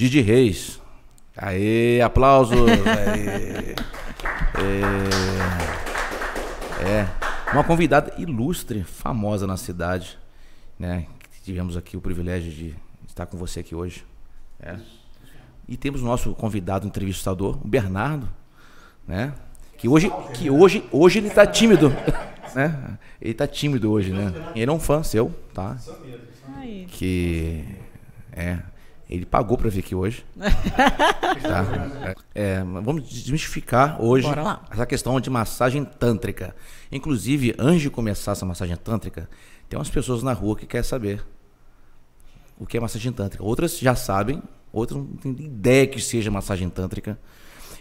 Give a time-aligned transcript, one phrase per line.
[0.00, 0.80] Didi Reis.
[1.36, 2.56] Aê, aplausos.
[2.88, 3.74] Aê.
[6.82, 7.06] É, é,
[7.52, 10.18] uma convidada ilustre, famosa na cidade,
[10.78, 11.06] né?
[11.44, 12.74] Tivemos aqui o privilégio de
[13.06, 14.02] estar com você aqui hoje.
[14.58, 14.78] É.
[15.68, 18.26] E temos o nosso convidado entrevistador, o Bernardo,
[19.06, 19.34] né?
[19.76, 21.90] Que hoje, que hoje, hoje ele está tímido,
[22.56, 22.98] né?
[23.20, 24.32] Ele está tímido hoje, né?
[24.56, 25.76] Ele é um fã seu, tá?
[26.88, 27.66] Que
[28.32, 28.60] é,
[29.10, 30.24] ele pagou para vir aqui hoje.
[30.38, 32.14] tá?
[32.32, 34.28] É, vamos desmistificar hoje
[34.70, 36.54] essa questão de massagem tântrica.
[36.92, 39.28] Inclusive, antes de começar essa massagem tântrica,
[39.68, 41.24] tem umas pessoas na rua que querem saber
[42.56, 43.42] o que é massagem tântrica.
[43.42, 44.40] Outras já sabem,
[44.72, 47.18] outras não têm ideia que seja massagem tântrica.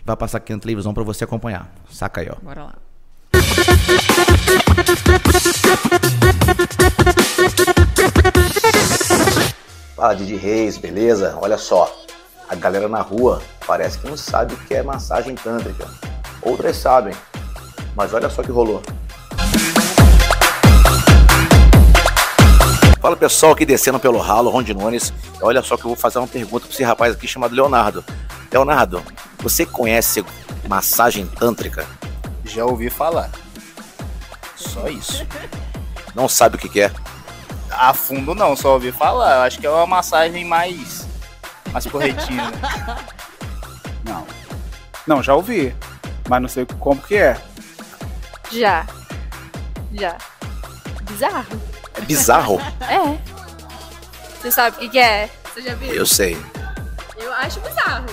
[0.03, 1.71] Vai passar aqui na televisão para você acompanhar.
[1.91, 2.37] Saca aí, ó.
[2.43, 2.75] Bora lá.
[9.99, 11.37] Fala Didi Reis, beleza?
[11.41, 11.93] Olha só,
[12.47, 15.89] a galera na rua parece que não sabe o que é massagem tântrica.
[16.41, 17.13] Outras sabem,
[17.97, 18.81] mas olha só que rolou.
[23.01, 25.11] Fala pessoal aqui descendo pelo ralo, Ronde Nunes.
[25.41, 28.01] Olha só que eu vou fazer uma pergunta para esse rapaz aqui chamado Leonardo.
[28.49, 29.03] Leonardo,
[29.39, 30.23] você conhece
[30.65, 31.85] massagem tântrica?
[32.45, 33.29] Já ouvi falar.
[34.55, 35.27] Só isso.
[36.15, 36.91] Não sabe o que, que é?
[37.79, 39.37] A fundo não, só ouvi falar.
[39.37, 41.07] Eu acho que é uma massagem mais.
[41.71, 42.51] mais corretinha.
[44.03, 44.27] Não.
[45.07, 45.73] Não, já ouvi.
[46.27, 47.39] Mas não sei como que é.
[48.51, 48.85] Já.
[49.93, 50.17] Já.
[51.03, 51.45] Bizarro.
[51.93, 52.59] É bizarro?
[52.81, 53.17] É.
[54.35, 55.29] Você sabe o que, que é?
[55.45, 55.93] Você já viu?
[55.93, 56.37] Eu sei.
[57.15, 58.07] Eu acho bizarro.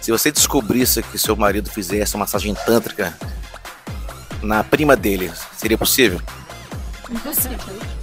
[0.00, 3.16] Se você descobrisse que seu marido fizesse uma massagem tântrica
[4.42, 6.20] na prima dele, seria possível?
[7.08, 7.97] Impossível.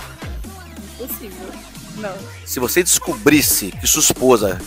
[1.05, 1.49] Impossível.
[1.97, 2.15] Não.
[2.45, 4.59] Se você descobrisse que sua esposa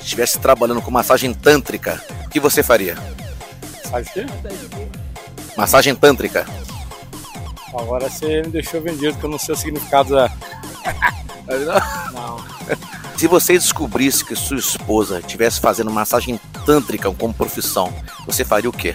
[0.00, 2.96] estivesse trabalhando com massagem tântrica, o que você faria?
[3.88, 4.26] Sabe o quê?
[5.56, 6.46] Massagem tântrica.
[7.68, 10.32] Agora você me deixou vendido, que eu não sei o significado da.
[12.12, 12.44] Não.
[13.16, 17.92] Se você descobrisse que sua esposa estivesse fazendo massagem tântrica como profissão,
[18.26, 18.94] você faria o quê?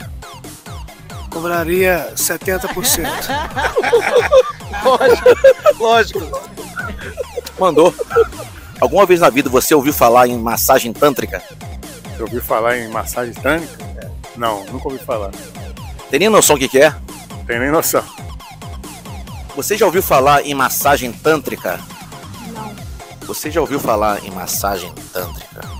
[1.30, 3.08] Cobraria 70%.
[4.84, 6.42] lógico, lógico.
[7.60, 7.94] Mandou.
[8.80, 11.44] Alguma vez na vida você ouviu falar em massagem tântrica?
[12.18, 14.12] Eu ouvi falar em massagem tântrica?
[14.36, 15.32] Não, nunca ouvi falar.
[16.10, 16.96] Tem nem noção o que, que é?
[17.46, 18.04] Tenho nem noção.
[19.56, 21.80] Você já ouviu falar em massagem tântrica?
[22.54, 22.74] Não.
[23.28, 25.79] Você já ouviu falar em massagem tântrica?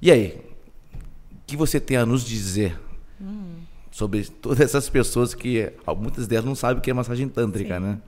[0.00, 0.40] E aí?
[1.32, 2.78] O que você tem a nos dizer
[3.90, 7.98] sobre todas essas pessoas que muitas delas não sabem o que é massagem tântrica, né?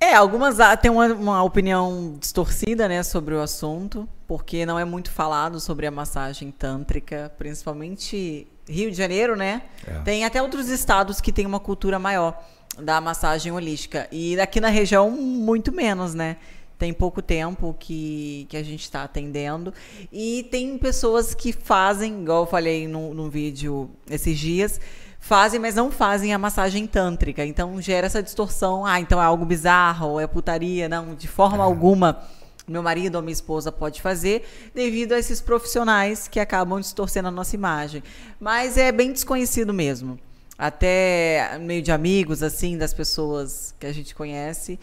[0.00, 5.10] É, algumas têm uma, uma opinião distorcida, né, sobre o assunto, porque não é muito
[5.10, 9.62] falado sobre a massagem tântrica, principalmente Rio de Janeiro, né?
[9.84, 9.98] É.
[10.02, 12.40] Tem até outros estados que têm uma cultura maior
[12.78, 14.06] da massagem holística.
[14.12, 16.36] E aqui na região, muito menos, né?
[16.78, 19.74] Tem pouco tempo que, que a gente está atendendo.
[20.12, 24.80] E tem pessoas que fazem, igual eu falei no, no vídeo esses dias,
[25.18, 27.44] fazem, mas não fazem a massagem tântrica.
[27.44, 28.86] Então gera essa distorção.
[28.86, 30.88] Ah, então é algo bizarro, ou é putaria.
[30.88, 32.22] Não, de forma alguma
[32.68, 37.30] meu marido ou minha esposa pode fazer, devido a esses profissionais que acabam distorcendo a
[37.30, 38.02] nossa imagem.
[38.38, 40.18] Mas é bem desconhecido mesmo.
[40.56, 44.78] Até no meio de amigos, assim, das pessoas que a gente conhece.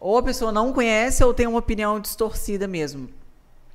[0.00, 3.08] Ou a pessoa não conhece ou tem uma opinião distorcida mesmo.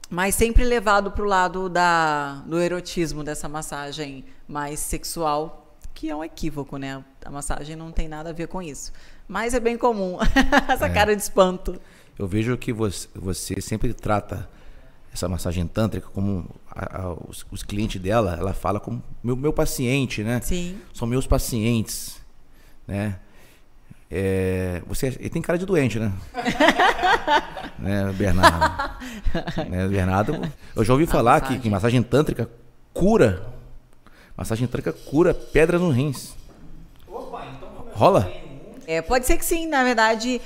[0.10, 6.16] Mas sempre levado para o lado da, do erotismo dessa massagem mais sexual, que é
[6.16, 7.04] um equívoco, né?
[7.26, 8.92] A massagem não tem nada a ver com isso.
[9.28, 10.18] Mas é bem comum
[10.70, 11.80] essa cara de espanto.
[12.18, 14.48] Eu vejo que você, você sempre trata
[15.12, 19.54] essa massagem tântrica como a- a- os, os clientes dela, ela fala como meu, meu
[19.54, 20.42] paciente, né?
[20.42, 20.78] Sim.
[20.94, 22.18] São meus pacientes,
[22.88, 23.20] né?
[24.16, 26.12] É, você, ele tem cara de doente, né?
[27.80, 28.96] né, Bernardo?
[29.68, 30.40] né, Bernardo,
[30.76, 31.62] eu já ouvi falar que, massagem.
[31.62, 32.48] que massagem tântrica
[32.94, 33.44] cura,
[34.38, 36.36] massagem tântrica cura pedras no rins.
[37.94, 38.32] Rola?
[38.86, 40.40] É, pode ser que sim, na verdade,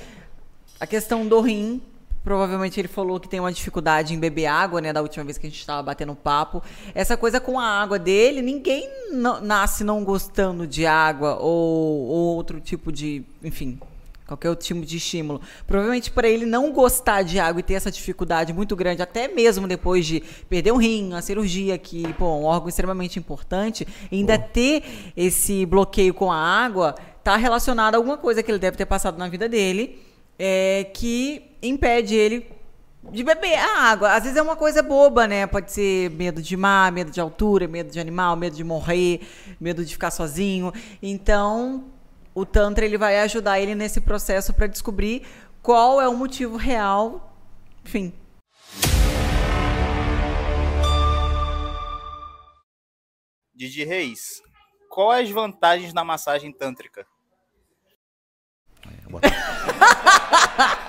[0.80, 1.82] a questão do rim,
[2.28, 5.46] provavelmente ele falou que tem uma dificuldade em beber água, né, da última vez que
[5.46, 6.62] a gente estava batendo papo.
[6.94, 12.36] Essa coisa com a água dele, ninguém na- nasce não gostando de água ou, ou
[12.36, 13.78] outro tipo de, enfim,
[14.26, 15.40] qualquer outro tipo de estímulo.
[15.66, 19.66] Provavelmente para ele não gostar de água e ter essa dificuldade muito grande, até mesmo
[19.66, 24.82] depois de perder um rim, uma cirurgia, que, pô, um órgão extremamente importante, ainda ter
[25.16, 29.16] esse bloqueio com a água, está relacionado a alguma coisa que ele deve ter passado
[29.16, 29.98] na vida dele,
[30.38, 32.50] é, que impede ele
[33.10, 34.12] de beber a água.
[34.12, 35.46] Às vezes é uma coisa boba, né?
[35.46, 39.26] Pode ser medo de mar, medo de altura, medo de animal, medo de morrer,
[39.60, 40.72] medo de ficar sozinho.
[41.02, 41.84] Então,
[42.34, 45.26] o Tantra ele vai ajudar ele nesse processo para descobrir
[45.62, 47.34] qual é o motivo real.
[47.84, 48.12] Enfim.
[53.54, 54.40] Didi Reis,
[54.88, 57.04] quais as vantagens da massagem tântrica?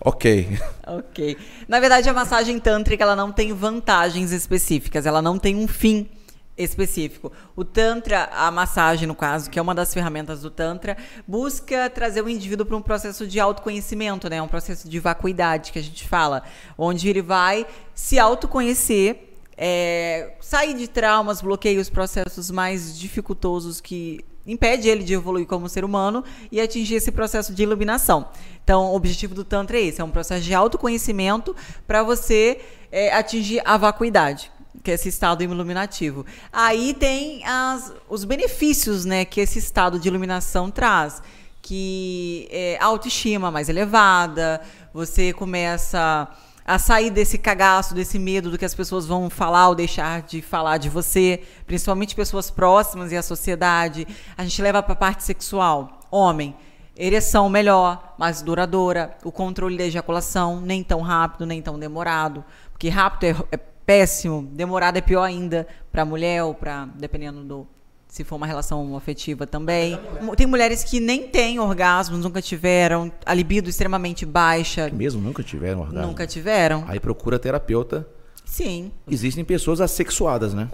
[0.00, 0.58] ok.
[0.84, 1.38] Ok.
[1.68, 6.10] Na verdade, a massagem tântrica ela não tem vantagens específicas, ela não tem um fim
[6.56, 7.32] específico.
[7.56, 10.96] O Tantra, a massagem, no caso, que é uma das ferramentas do Tantra,
[11.26, 14.42] busca trazer o indivíduo para um processo de autoconhecimento, né?
[14.42, 16.42] Um processo de vacuidade que a gente fala,
[16.76, 24.88] onde ele vai se autoconhecer, é, sair de traumas, bloqueios, processos mais dificultosos que impede
[24.88, 28.28] ele de evoluir como ser humano e atingir esse processo de iluminação.
[28.62, 31.54] Então, o objetivo do Tantra é esse: é um processo de autoconhecimento
[31.86, 32.60] para você
[32.90, 34.50] é, atingir a vacuidade
[34.82, 36.26] que é esse estado iluminativo.
[36.52, 41.22] Aí tem as, os benefícios, né, que esse estado de iluminação traz,
[41.60, 44.60] que é autoestima mais elevada,
[44.92, 46.28] você começa
[46.64, 50.40] a sair desse cagaço, desse medo do que as pessoas vão falar ou deixar de
[50.40, 54.06] falar de você, principalmente pessoas próximas e a sociedade.
[54.36, 56.00] A gente leva para a parte sexual.
[56.10, 56.54] Homem,
[56.96, 62.88] ereção melhor, mais duradoura, o controle da ejaculação, nem tão rápido, nem tão demorado, porque
[62.88, 64.42] rápido é, é péssimo.
[64.52, 67.66] Demorado é pior ainda para mulher ou para dependendo do
[68.12, 69.98] se for uma relação afetiva também.
[70.36, 74.90] Tem mulheres que nem têm orgasmos, nunca tiveram, a libido extremamente baixa.
[74.92, 76.08] Mesmo nunca tiveram orgasmo.
[76.08, 76.84] Nunca tiveram.
[76.86, 78.06] Aí procura terapeuta.
[78.44, 78.92] Sim.
[79.08, 80.70] Existem pessoas assexuadas, né?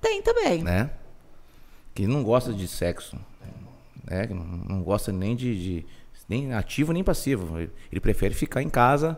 [0.00, 0.64] Tem também.
[0.64, 0.90] Né?
[1.94, 3.16] Que não gosta de sexo.
[4.04, 4.26] Né?
[4.26, 5.86] Que não, não gosta nem de, de
[6.28, 7.56] nem ativo nem passivo.
[7.56, 9.16] Ele prefere ficar em casa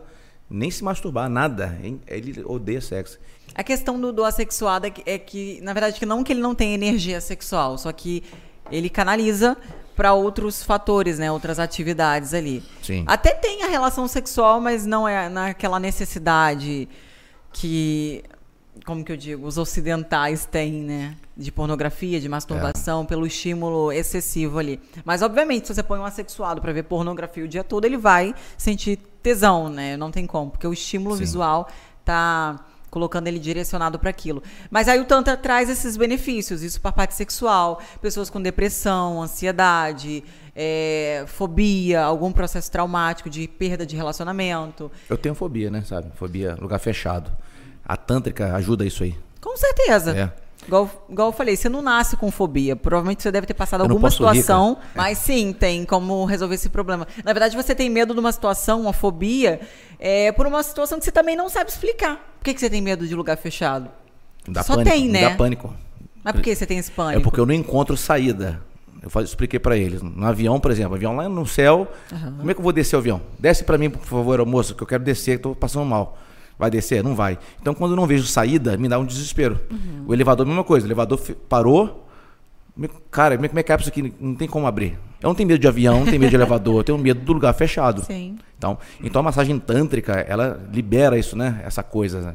[0.53, 1.75] nem se masturbar, nada.
[2.07, 3.19] Ele odeia sexo.
[3.55, 6.41] A questão do, do assexuado é que, é que, na verdade, que não que ele
[6.41, 8.23] não tem energia sexual, só que
[8.71, 9.57] ele canaliza
[9.95, 12.63] para outros fatores, né, outras atividades ali.
[12.81, 13.03] Sim.
[13.07, 16.89] Até tem a relação sexual, mas não é naquela necessidade
[17.51, 18.23] que,
[18.85, 23.05] como que eu digo, os ocidentais têm, né, de pornografia, de masturbação, é.
[23.05, 24.79] pelo estímulo excessivo ali.
[25.05, 28.33] Mas obviamente, se você põe um assexuado para ver pornografia o dia todo, ele vai
[28.57, 29.95] sentir tesão, né?
[29.95, 31.21] Não tem como, porque o estímulo Sim.
[31.21, 31.67] visual
[32.03, 32.59] tá
[32.93, 34.43] colocando ele direcionado para aquilo.
[34.69, 39.19] Mas aí o Tantra traz esses benefícios, isso para a parte sexual, pessoas com depressão,
[39.19, 40.23] ansiedade,
[40.55, 44.91] é, fobia, algum processo traumático de perda de relacionamento.
[45.09, 46.11] Eu tenho fobia, né, sabe?
[46.13, 47.31] Fobia, lugar fechado.
[47.83, 49.15] A tântrica ajuda isso aí.
[49.41, 50.15] Com certeza.
[50.15, 50.42] É.
[50.67, 52.75] Igual, igual eu falei, você não nasce com fobia.
[52.75, 56.69] Provavelmente você deve ter passado eu alguma situação, rir, mas sim, tem como resolver esse
[56.69, 57.07] problema.
[57.23, 59.61] Na verdade, você tem medo de uma situação, uma fobia,
[59.99, 62.15] é, por uma situação que você também não sabe explicar.
[62.39, 63.89] Por que, que você tem medo de lugar fechado?
[64.47, 65.29] Dá Só pânico, tem, né?
[65.29, 65.73] Dá pânico.
[66.23, 67.19] Mas por que você tem esse pânico?
[67.19, 68.61] É porque eu não encontro saída.
[69.01, 70.01] Eu expliquei para eles.
[70.01, 71.91] No avião, por exemplo, avião lá no céu.
[72.09, 72.37] Uhum.
[72.37, 73.21] Como é que eu vou descer o avião?
[73.37, 76.17] Desce para mim, por favor, moço, que eu quero descer, que eu tô passando mal.
[76.57, 77.03] Vai descer?
[77.03, 77.37] Não vai.
[77.61, 79.59] Então, quando eu não vejo saída, me dá um desespero.
[79.71, 80.05] Uhum.
[80.07, 80.85] O elevador, mesma coisa.
[80.85, 81.19] O elevador
[81.49, 82.07] parou.
[83.11, 84.13] Cara, como é que é isso aqui?
[84.19, 84.97] Não tem como abrir.
[85.21, 87.33] Eu não tenho medo de avião, não tenho medo de elevador, eu tenho medo do
[87.33, 88.03] lugar fechado.
[88.03, 88.37] Sim.
[88.57, 91.61] Então, então a massagem tântrica, ela libera isso, né?
[91.63, 92.19] Essa coisa.
[92.21, 92.33] Né?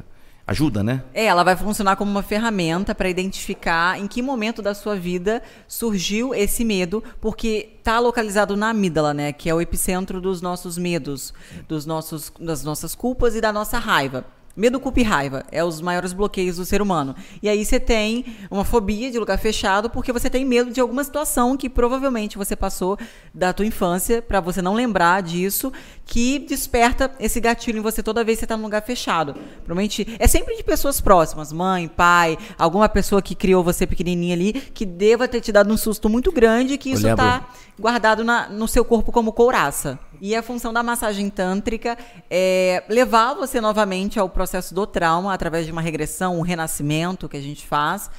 [0.49, 1.03] Ajuda, né?
[1.13, 5.43] É, ela vai funcionar como uma ferramenta para identificar em que momento da sua vida
[5.67, 9.31] surgiu esse medo, porque está localizado na amígdala, né?
[9.31, 11.35] Que é o epicentro dos nossos medos,
[11.67, 14.25] dos nossos, das nossas culpas e da nossa raiva.
[14.59, 17.15] Medo, culpa e raiva é os maiores bloqueios do ser humano.
[17.41, 21.01] E aí você tem uma fobia de lugar fechado porque você tem medo de alguma
[21.01, 22.99] situação que provavelmente você passou
[23.33, 25.71] da tua infância para você não lembrar disso,
[26.05, 29.33] que desperta esse gatilho em você toda vez que você está num lugar fechado.
[29.63, 34.51] Provavelmente é sempre de pessoas próximas, mãe, pai, alguma pessoa que criou você pequenininha ali,
[34.51, 37.47] que deva ter te dado um susto muito grande que isso está
[37.79, 39.97] guardado na, no seu corpo como couraça.
[40.19, 41.97] E a função da massagem tântrica
[42.29, 47.37] é levar você novamente ao processo do trauma através de uma regressão, um renascimento que
[47.37, 48.09] a gente faz.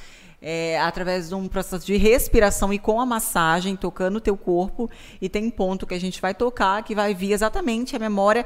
[0.43, 4.89] É, através de um processo de respiração e com a massagem, tocando o teu corpo.
[5.21, 8.43] E tem ponto que a gente vai tocar que vai vir exatamente a memória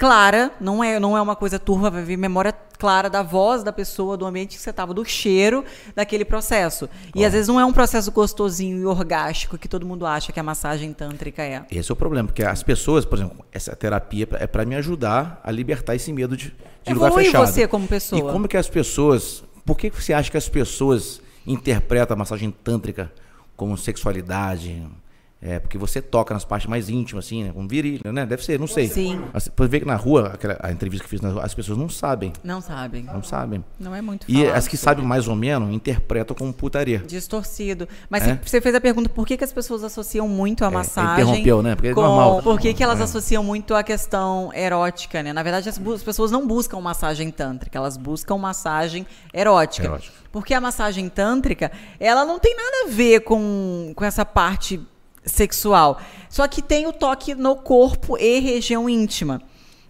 [0.00, 3.70] clara, não é, não é uma coisa turva, vai vir memória clara da voz da
[3.70, 5.62] pessoa, do ambiente que você estava, do cheiro
[5.94, 6.88] daquele processo.
[7.14, 10.40] E às vezes não é um processo gostosinho e orgástico que todo mundo acha que
[10.40, 11.66] a massagem tântrica é.
[11.70, 15.38] Esse é o problema, porque as pessoas, por exemplo, essa terapia é para me ajudar
[15.44, 17.46] a libertar esse medo de, de lugar Evolui fechado.
[17.46, 18.18] você como pessoa.
[18.18, 22.18] E como que as pessoas, por que que você acha que as pessoas interpretam a
[22.18, 23.12] massagem tântrica
[23.54, 24.82] como sexualidade?
[25.42, 27.50] É, porque você toca nas partes mais íntimas, assim, né?
[27.54, 28.26] Com virilha, né?
[28.26, 28.88] Deve ser, não sei.
[28.88, 29.22] Sim.
[29.56, 32.30] Pode ver que na rua, aquela, a entrevista que fiz rua, as pessoas não sabem.
[32.44, 33.04] Não sabem.
[33.04, 33.64] Não sabem.
[33.78, 36.98] Não é muito E falado as que sabem mais ou menos interpretam como putaria.
[36.98, 37.88] Distorcido.
[38.10, 38.34] Mas É?
[38.34, 41.22] você- você fez a pergunta por que, que as pessoas associam muito a massagem.
[41.22, 41.74] interrompeu, né?
[41.74, 42.42] Porque é com, normal.
[42.42, 43.04] Por que, que elas É.
[43.04, 45.32] associam muito a questão erótica, né?
[45.32, 49.86] Na verdade, as, as pessoas não buscam massagem tântrica, elas buscam massagem erótica.
[49.86, 50.14] Erótica.
[50.30, 54.78] Porque a massagem tântrica, ela não tem nada a ver com, com essa parte
[55.30, 56.00] sexual.
[56.28, 59.40] Só que tem o toque no corpo e região íntima.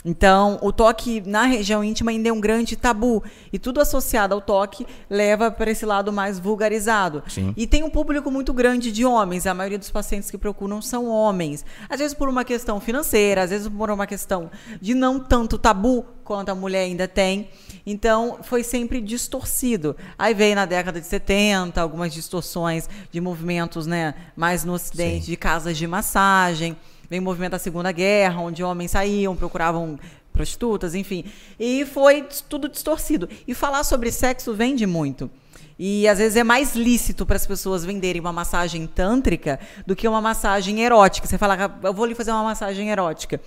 [0.04, 3.22] Então, o toque na região íntima ainda é um grande tabu.
[3.52, 7.22] E tudo associado ao toque leva para esse lado mais vulgarizado.
[7.28, 7.52] Sim.
[7.56, 9.46] E tem um público muito grande de homens.
[9.46, 11.64] A maioria dos pacientes que procuram são homens.
[11.88, 16.06] Às vezes por uma questão financeira, às vezes por uma questão de não tanto tabu
[16.30, 17.48] quanto a mulher ainda tem.
[17.84, 19.96] Então, foi sempre distorcido.
[20.16, 25.36] Aí veio na década de 70 algumas distorções de movimentos, né, mais no ocidente, de
[25.36, 26.76] casas de massagem.
[27.10, 29.98] Vem o movimento da Segunda Guerra, onde homens saíam, procuravam
[30.32, 31.24] prostitutas, enfim.
[31.58, 33.28] E foi tudo distorcido.
[33.44, 35.28] E falar sobre sexo vende muito.
[35.76, 40.06] E às vezes é mais lícito para as pessoas venderem uma massagem tântrica do que
[40.06, 41.26] uma massagem erótica.
[41.26, 43.40] Você fala, "Ah, eu vou lhe fazer uma massagem erótica.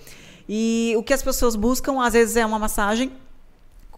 [0.48, 3.10] E o que as pessoas buscam, às vezes, é uma massagem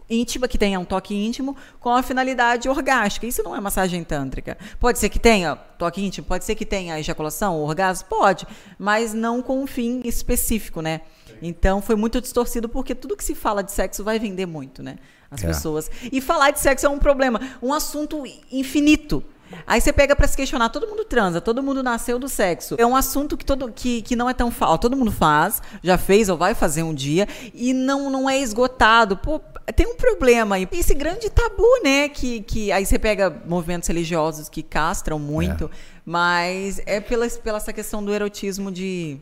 [0.09, 3.25] íntima, que tenha um toque íntimo, com a finalidade orgástica.
[3.27, 4.57] Isso não é massagem tântrica.
[4.79, 8.47] Pode ser que tenha toque íntimo, pode ser que tenha ejaculação, orgasmo, pode,
[8.79, 11.01] mas não com um fim específico, né?
[11.41, 14.97] Então foi muito distorcido porque tudo que se fala de sexo vai vender muito, né?
[15.29, 15.47] As É.
[15.47, 15.91] pessoas.
[16.09, 19.21] E falar de sexo é um problema, um assunto infinito.
[19.65, 22.75] Aí você pega pra se questionar, todo mundo transa, todo mundo nasceu do sexo.
[22.77, 24.77] É um assunto que, todo, que, que não é tão fácil.
[24.77, 29.17] Todo mundo faz, já fez ou vai fazer um dia, e não, não é esgotado.
[29.17, 29.39] Pô,
[29.75, 30.67] tem um problema aí.
[30.71, 32.09] Esse grande tabu, né?
[32.09, 35.69] Que, que aí você pega movimentos religiosos que castram muito,
[36.05, 39.19] mas é pela, pela essa questão do erotismo de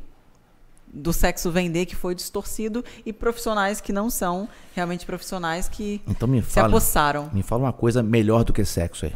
[0.97, 6.25] do sexo vender que foi distorcido e profissionais que não são realmente profissionais que Então
[6.25, 7.29] me se fala, apossaram.
[7.33, 9.13] me fala uma coisa melhor do que sexo aí.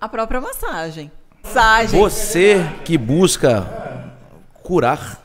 [0.00, 1.10] A própria massagem.
[1.42, 1.98] Massagem.
[1.98, 3.66] Você que busca
[4.62, 5.22] curar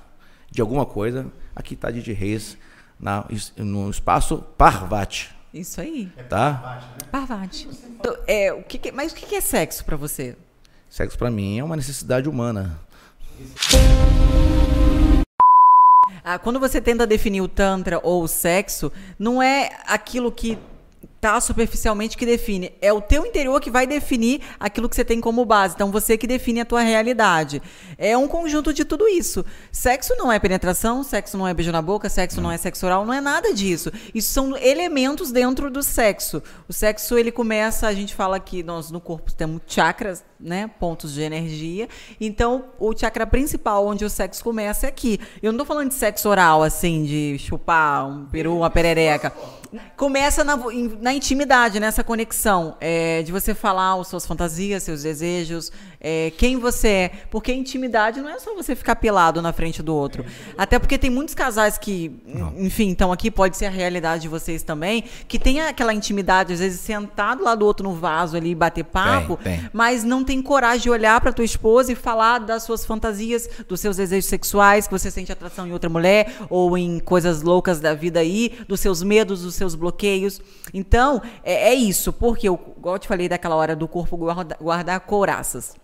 [0.49, 2.57] de alguma coisa, aqui tá Didi Reis
[2.99, 3.25] na,
[3.57, 6.11] no espaço Parvati, Isso aí.
[6.29, 6.83] tá?
[7.11, 7.67] Parvati.
[7.99, 10.35] Então, É, o que mas o que é sexo pra você?
[10.89, 12.79] Sexo pra mim é uma necessidade humana.
[16.23, 20.57] Ah, quando você tenta definir o tantra ou o sexo, não é aquilo que
[21.21, 25.21] tá superficialmente que define, é o teu interior que vai definir aquilo que você tem
[25.21, 25.75] como base.
[25.75, 27.61] Então você que define a tua realidade.
[27.95, 29.45] É um conjunto de tudo isso.
[29.71, 33.05] Sexo não é penetração, sexo não é beijo na boca, sexo não é sexo oral,
[33.05, 33.91] não é nada disso.
[34.15, 36.41] Isso são elementos dentro do sexo.
[36.67, 41.13] O sexo ele começa, a gente fala que nós no corpo temos chakras, né, pontos
[41.13, 41.87] de energia.
[42.19, 45.19] Então, o chakra principal onde o sexo começa é aqui.
[45.43, 49.31] Eu não tô falando de sexo oral, assim, de chupar um peru, uma perereca.
[49.95, 50.57] Começa na,
[50.99, 52.75] na intimidade, nessa conexão.
[52.81, 57.11] é, de você falar as suas fantasias, seus desejos, é, quem você é.
[57.29, 60.25] Porque intimidade não é só você ficar pelado na frente do outro.
[60.57, 62.11] Até porque tem muitos casais que,
[62.57, 66.59] enfim, estão aqui, pode ser a realidade de vocês também, que tem aquela intimidade, às
[66.59, 69.69] vezes, sentado lá do outro no vaso ali, bater papo, tem.
[69.71, 73.79] mas não tem coragem de olhar para tua esposa e falar das suas fantasias, dos
[73.79, 77.93] seus desejos sexuais, que você sente atração em outra mulher ou em coisas loucas da
[77.93, 80.41] vida aí, dos seus medos, dos seus bloqueios.
[80.73, 84.57] Então, é, é isso, porque eu, igual eu te falei daquela hora do corpo guarda,
[84.59, 85.75] guardar couraças.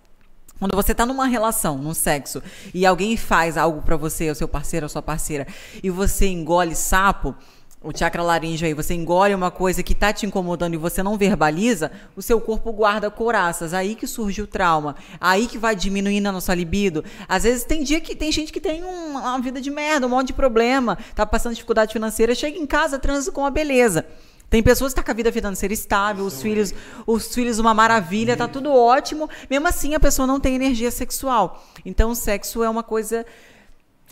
[0.60, 2.42] Quando você tá numa relação, num sexo,
[2.74, 5.46] e alguém faz algo pra você, o seu parceiro, a sua parceira,
[5.84, 7.36] e você engole sapo,
[7.80, 11.16] o chakra laríngeo aí, você engole uma coisa que tá te incomodando e você não
[11.16, 13.72] verbaliza, o seu corpo guarda couraças.
[13.72, 14.96] Aí que surge o trauma.
[15.22, 17.06] Aí que vai diminuindo a nossa libido.
[17.30, 20.10] Às vezes tem dia que tem gente que tem um- uma vida de merda, um
[20.10, 24.06] monte de problema, tá passando dificuldade financeira, chega em casa, transa com a beleza.
[24.50, 26.74] Tem pessoas que estão com a vida financeira estável, os filhos,
[27.06, 29.30] os filhos uma maravilha, tá tudo ótimo.
[29.50, 31.66] Mesmo assim, a pessoa não tem energia sexual.
[31.86, 33.26] Então, o sexo é uma coisa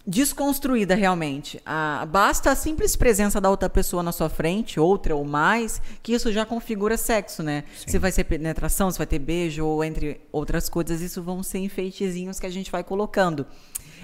[0.08, 1.60] desconstruída realmente.
[1.66, 6.14] Ah, basta a simples presença da outra pessoa na sua frente, outra ou mais, que
[6.14, 7.64] isso já configura sexo, né?
[7.88, 11.60] Se vai ser penetração, se vai ter beijo, ou entre outras coisas, isso vão ser
[11.60, 13.46] enfeitezinhos que a gente vai colocando.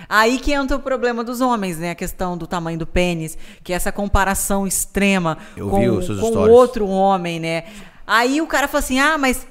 [0.10, 1.92] Aí que entra o problema dos homens, né?
[1.92, 5.78] A questão do tamanho do pênis, que é essa comparação extrema Eu com,
[6.22, 7.66] com outro homem, né?
[8.08, 9.46] Aí o cara fala assim: ah, mas.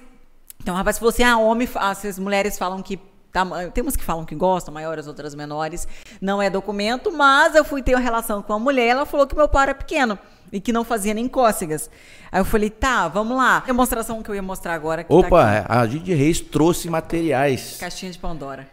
[0.61, 1.69] Então o rapaz falou assim: ah, homem.
[1.69, 2.99] fa- As mulheres falam que.
[3.33, 5.87] Tama- Tem umas que falam que gostam, maiores, outras menores.
[6.21, 9.35] Não é documento, mas eu fui ter uma relação com uma mulher, ela falou que
[9.37, 10.19] meu pau era pequeno
[10.53, 11.89] e que não fazia nem cócegas.
[12.33, 13.61] Aí eu falei, tá, vamos lá.
[13.67, 15.03] Demonstração que eu ia mostrar agora.
[15.05, 15.67] Que tá Opa, aqui.
[15.69, 17.77] a Didi Reis trouxe materiais.
[17.79, 18.67] Caixinha de Pandora.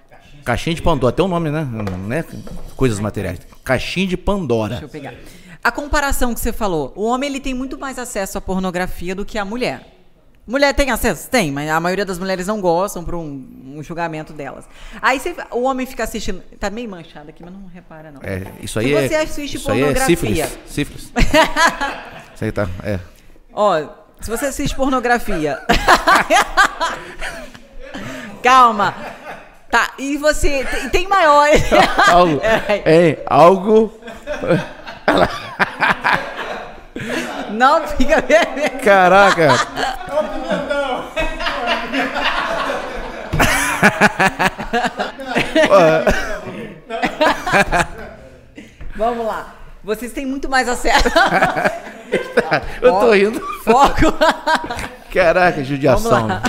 [0.43, 1.67] Caixinha de Pandora, até o nome, né?
[2.07, 2.25] né?
[2.75, 3.39] Coisas materiais.
[3.63, 4.69] Caixinha de Pandora.
[4.71, 5.13] Deixa eu pegar.
[5.63, 9.25] A comparação que você falou, o homem ele tem muito mais acesso à pornografia do
[9.25, 9.96] que a mulher.
[10.47, 11.29] Mulher tem acesso?
[11.29, 14.63] Tem, mas a maioria das mulheres não gostam por um, um julgamento delas.
[15.01, 16.41] Aí você- o homem fica assistindo.
[16.57, 18.21] Tá meio manchado aqui, mas não repara, não.
[18.23, 19.07] É, isso aí Se é.
[19.09, 20.15] você assiste isso aí é pornografia.
[20.15, 20.57] sífilis.
[20.65, 21.11] Sífilis.
[22.33, 22.69] isso aí tá.
[22.83, 22.99] É.
[23.51, 23.77] Ó,
[24.21, 25.59] se você assiste pornografia.
[28.41, 28.95] Calma.
[29.69, 30.63] Tá, e você.
[30.65, 31.45] Tem, tem maior.
[32.09, 32.39] Algo.
[32.41, 33.09] É.
[33.09, 33.93] É, algo.
[37.57, 38.79] Não fica vermelho.
[38.83, 39.47] Caraca.
[48.95, 49.55] Vamos lá.
[49.83, 51.09] Vocês têm muito mais acesso.
[52.79, 53.39] Eu tô rindo.
[53.63, 54.05] Foco.
[55.17, 56.27] Caraca, judiação.
[56.27, 56.43] lá.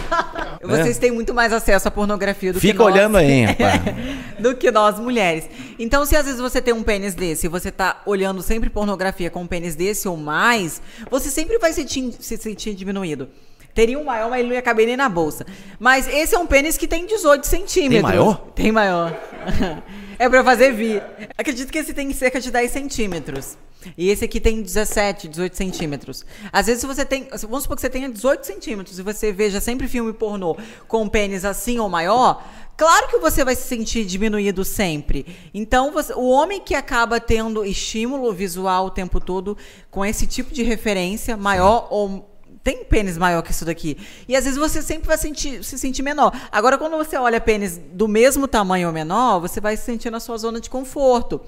[0.63, 2.93] Vocês têm muito mais acesso à pornografia do que Fica nós.
[2.93, 3.81] olhando aí, rapaz.
[4.39, 5.45] do que nós mulheres.
[5.79, 9.31] Então, se às vezes você tem um pênis desse e você tá olhando sempre pornografia
[9.31, 13.29] com um pênis desse ou mais, você sempre vai se sentir, se sentir diminuído.
[13.75, 15.47] Teria um maior, mas ele não ia caber nem na bolsa.
[15.79, 18.03] Mas esse é um pênis que tem 18 centímetros.
[18.03, 18.37] maior?
[18.55, 19.17] Tem maior.
[20.19, 21.03] é pra fazer vir.
[21.37, 23.57] Acredito que esse tem cerca de 10 centímetros.
[23.97, 26.27] E esse aqui tem 17, 18 centímetros.
[26.53, 27.29] Às vezes, você tem.
[27.43, 30.57] Vamos supor que você tenha 18 centímetros e você veja sempre filme pornô
[30.89, 32.45] com pênis assim ou maior.
[32.77, 35.27] Claro que você vai se sentir diminuído sempre.
[35.55, 39.57] Então, você- o homem que acaba tendo estímulo visual o tempo todo
[39.91, 42.29] com esse tipo de referência, maior ou
[42.69, 43.97] tem pênis maior que isso daqui.
[44.29, 46.31] E às vezes você sempre vai sentir- se sentir menor.
[46.53, 50.21] Agora, quando você olha pênis do mesmo tamanho ou menor, você vai se sentir na
[50.21, 51.41] sua zona de conforto.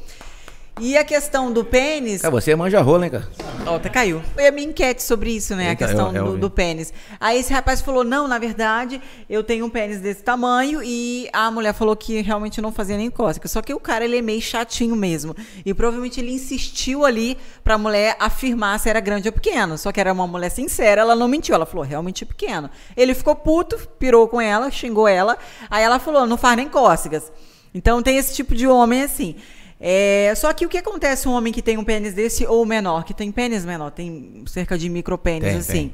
[0.80, 2.22] E a questão do pênis.
[2.22, 3.28] Cara, você é manja rola, hein, cara?
[3.66, 4.22] Ó, até caiu.
[4.34, 5.68] Foi a minha enquete sobre isso, né?
[5.70, 6.40] Eita, a questão eu- eu do, vi.
[6.40, 6.92] do pênis.
[7.20, 10.81] Aí esse rapaz falou: não, na verdade, eu tenho um pênis desse tamanho.
[10.83, 13.46] E a mulher falou que realmente não fazia nem cócega.
[13.46, 15.37] Só que o cara, ele é meio chatinho mesmo.
[15.66, 19.76] E provavelmente ele insistiu ali pra mulher afirmar se era grande ou pequeno.
[19.76, 21.55] Só que era uma mulher sincera, ela não mentiu.
[21.55, 22.70] Ela falou: realmente é pequeno.
[22.96, 25.37] Ele ficou puto, pirou com ela, xingou ela.
[25.70, 27.31] Aí ela falou: não faz nem cócegas.
[27.74, 29.37] Então tem esse tipo de homem assim.
[29.81, 33.03] É, só que o que acontece um homem que tem um pênis desse ou menor,
[33.03, 35.93] que tem pênis menor, tem cerca de micropênis Tem, assim.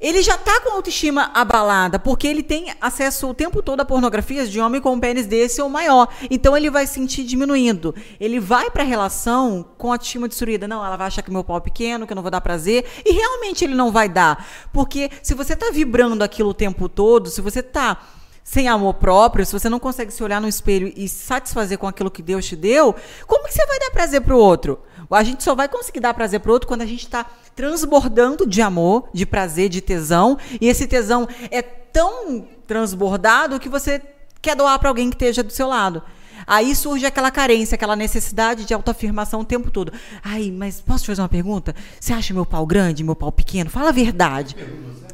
[0.00, 3.84] Ele já tá com a autoestima abalada, porque ele tem acesso o tempo todo a
[3.84, 6.08] pornografias de homem com um pênis desse ou maior.
[6.30, 7.94] Então ele vai sentir diminuindo.
[8.20, 10.68] Ele vai pra relação com a autoestima destruída.
[10.68, 12.84] Não, ela vai achar que meu pau é pequeno, que eu não vou dar prazer.
[13.02, 14.46] E realmente ele não vai dar.
[14.74, 17.98] Porque se você tá vibrando aquilo o tempo todo, se você tá
[18.44, 21.88] sem amor próprio, se você não consegue se olhar no espelho e se satisfazer com
[21.88, 22.94] aquilo que Deus te deu,
[23.26, 24.78] como que você vai dar prazer pro outro?
[25.10, 27.24] A gente só vai conseguir dar prazer pro outro quando a gente está
[27.56, 34.02] transbordando de amor, de prazer, de tesão, e esse tesão é tão transbordado que você
[34.42, 36.02] quer doar para alguém que esteja do seu lado.
[36.46, 39.90] Aí surge aquela carência, aquela necessidade de autoafirmação o tempo todo.
[40.22, 41.74] Ai, mas posso te fazer uma pergunta?
[41.98, 43.70] Você acha meu pau grande, meu pau pequeno?
[43.70, 44.54] Fala a verdade.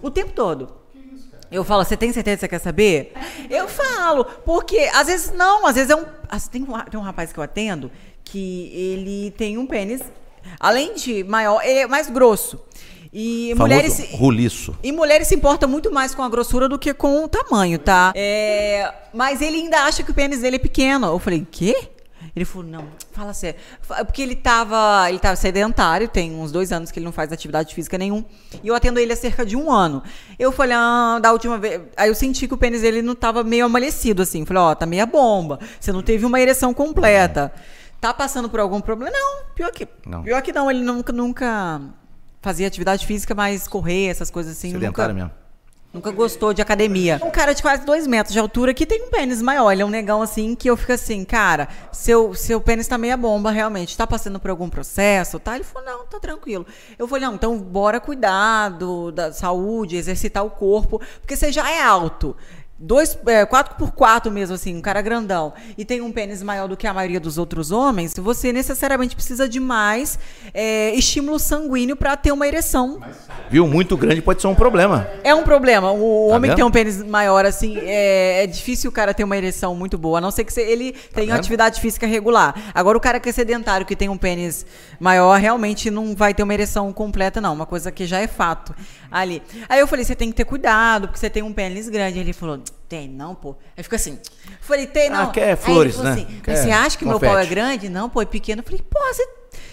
[0.02, 0.79] O tempo todo.
[1.50, 3.12] Eu falo, você tem certeza que você quer saber?
[3.48, 6.04] Eu falo, porque às vezes não, às vezes é um.
[6.50, 7.90] Tem um, tem um rapaz que eu atendo
[8.24, 10.00] que ele tem um pênis,
[10.60, 12.60] além de maior, ele é mais grosso.
[13.12, 14.08] E Famoso mulheres.
[14.12, 14.78] ruliço.
[14.84, 18.12] e mulheres se importam muito mais com a grossura do que com o tamanho, tá?
[18.14, 21.08] É, mas ele ainda acha que o pênis dele é pequeno.
[21.08, 21.88] Eu falei, quê?
[22.34, 23.58] Ele falou, não, fala sério.
[23.82, 27.32] Fa- Porque ele tava, ele tava sedentário, tem uns dois anos que ele não faz
[27.32, 28.24] atividade física nenhum.
[28.62, 30.02] E eu atendo ele há cerca de um ano.
[30.38, 31.80] Eu falei, ah, da última vez.
[31.96, 34.44] Aí eu senti que o pênis dele não tava meio amalecido, assim.
[34.46, 35.58] Falei, ó, tá meia bomba.
[35.80, 37.52] Você não teve uma ereção completa.
[38.00, 39.10] Tá passando por algum problema?
[39.12, 40.22] Não, pior que Não.
[40.22, 41.80] Pior que não, ele nunca, nunca
[42.40, 44.70] fazia atividade física, mas correr, essas coisas assim.
[44.70, 45.39] Sedentário nunca, mesmo.
[45.92, 47.20] Nunca gostou de academia.
[47.24, 49.72] Um cara de quase dois metros de altura que tem um pênis maior.
[49.72, 53.16] Ele é um negão assim que eu fico assim, cara, seu, seu pênis tá meia
[53.16, 53.96] bomba, realmente.
[53.96, 55.56] Tá passando por algum processo, tá?
[55.56, 56.64] Ele falou, não, tá tranquilo.
[56.96, 61.68] Eu falei, não, então bora cuidar do, da saúde, exercitar o corpo, porque você já
[61.68, 62.36] é alto.
[62.80, 66.86] Dois, é, 4x4 mesmo, assim, um cara grandão, e tem um pênis maior do que
[66.86, 70.18] a maioria dos outros homens, você necessariamente precisa de mais
[70.54, 72.98] é, estímulo sanguíneo para ter uma ereção.
[73.50, 73.66] Viu?
[73.66, 75.06] Muito grande pode ser um problema.
[75.22, 75.92] É um problema.
[75.92, 76.56] O Tá homem que vendo?
[76.56, 80.18] tem um pênis maior, assim, é, é difícil o cara ter uma ereção muito boa,
[80.18, 82.54] a não ser que ele tenha Tá atividade física regular.
[82.74, 84.64] Agora, o cara que é sedentário, que tem um pênis
[84.98, 87.52] maior, realmente não vai ter uma ereção completa, não.
[87.52, 88.74] Uma coisa que já é fato
[89.10, 89.42] ali.
[89.68, 92.18] Aí eu falei, você tem que ter cuidado, porque você tem um pênis grande.
[92.18, 92.60] Ele falou,
[92.90, 93.54] tem não, pô.
[93.76, 94.18] Aí fica assim.
[94.60, 95.32] Falei, tem Ah, não.
[95.32, 96.10] quer Aí ele flores, né?
[96.10, 97.48] assim, Quer você acha que meu pau é confete.
[97.50, 97.88] grande?
[97.88, 98.60] Não, pô, é pequeno.
[98.60, 99.26] Eu falei, pô, você...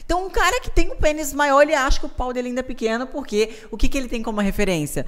[0.06, 2.60] Então, um cara que tem um pênis maior, ele acha que o pau dele ainda
[2.62, 5.06] é pequeno, porque o que, que ele tem como referência?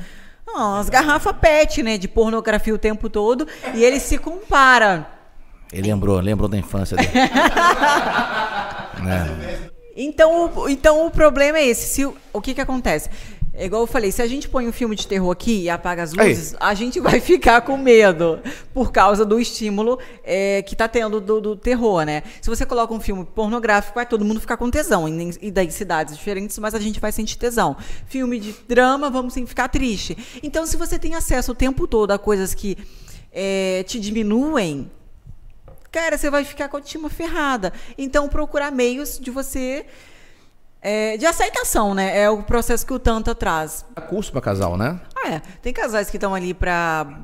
[0.47, 5.07] Ah, as garrafas PET, né, de pornografia o tempo todo, e ele se compara.
[5.71, 7.09] Ele lembrou, lembrou da infância dele.
[9.03, 9.69] né?
[10.01, 11.87] Então, o, então o problema é esse.
[11.89, 13.09] Se, o- o que que acontece?
[13.59, 16.01] É igual eu falei, se a gente põe um filme de terror aqui e apaga
[16.01, 16.29] as Aí.
[16.29, 18.39] luzes, a gente vai ficar com medo
[18.73, 22.23] por causa do estímulo é, que tá tendo do, do terror, né?
[22.41, 25.09] Se você coloca um filme pornográfico, vai todo mundo ficar com tesão.
[25.09, 27.75] E, e daí cidades diferentes, mas a gente vai sentir tesão.
[28.07, 30.17] Filme de drama, vamos sim ficar triste.
[30.41, 32.77] Então, se você tem acesso o tempo todo a coisas que
[33.29, 34.89] é, te diminuem,
[35.91, 37.73] cara, você vai ficar com a autoestima ferrada.
[37.97, 39.85] Então, procurar meios de você.
[40.81, 42.17] É, de aceitação, né?
[42.17, 43.85] É o processo que o Tanta traz.
[43.95, 44.99] Dá curso pra casal, né?
[45.15, 45.41] Ah, é.
[45.61, 47.19] Tem casais que estão ali pra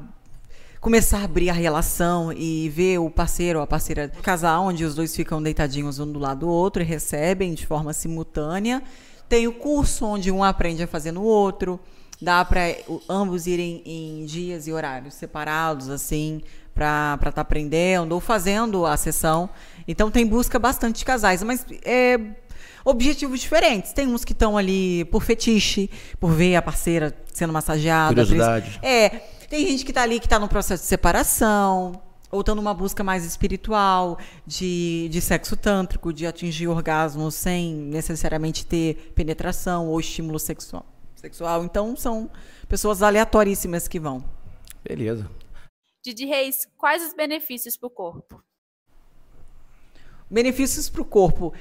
[0.81, 4.93] começar a abrir a relação e ver o parceiro ou a parceira casar, onde os
[4.93, 8.83] dois ficam deitadinhos um do lado do outro e recebem de forma simultânea.
[9.27, 11.79] Tem o curso onde um aprende a fazer no outro.
[12.21, 12.61] Dá para
[13.09, 16.41] ambos irem em dias e horários separados, assim,
[16.73, 19.49] para estar aprendendo ou fazendo a sessão.
[19.87, 22.19] Então tem busca bastante de casais, mas é
[22.85, 23.91] objetivos diferentes.
[23.91, 28.13] Tem uns que estão ali por fetiche, por ver a parceira sendo massageada.
[28.13, 28.79] Curiosidade.
[28.83, 29.09] É,
[29.49, 31.99] tem gente que tá ali que tá no processo de separação,
[32.31, 38.65] ou tá numa busca mais espiritual, de, de sexo tântrico, de atingir orgasmo sem necessariamente
[38.65, 40.85] ter penetração ou estímulo sexual.
[41.15, 41.65] sexual.
[41.65, 42.29] Então são
[42.69, 44.23] pessoas aleatoríssimas que vão.
[44.87, 45.29] Beleza.
[46.03, 48.43] Didi Reis, quais os benefícios pro corpo?
[50.29, 51.53] benefícios para o corpo,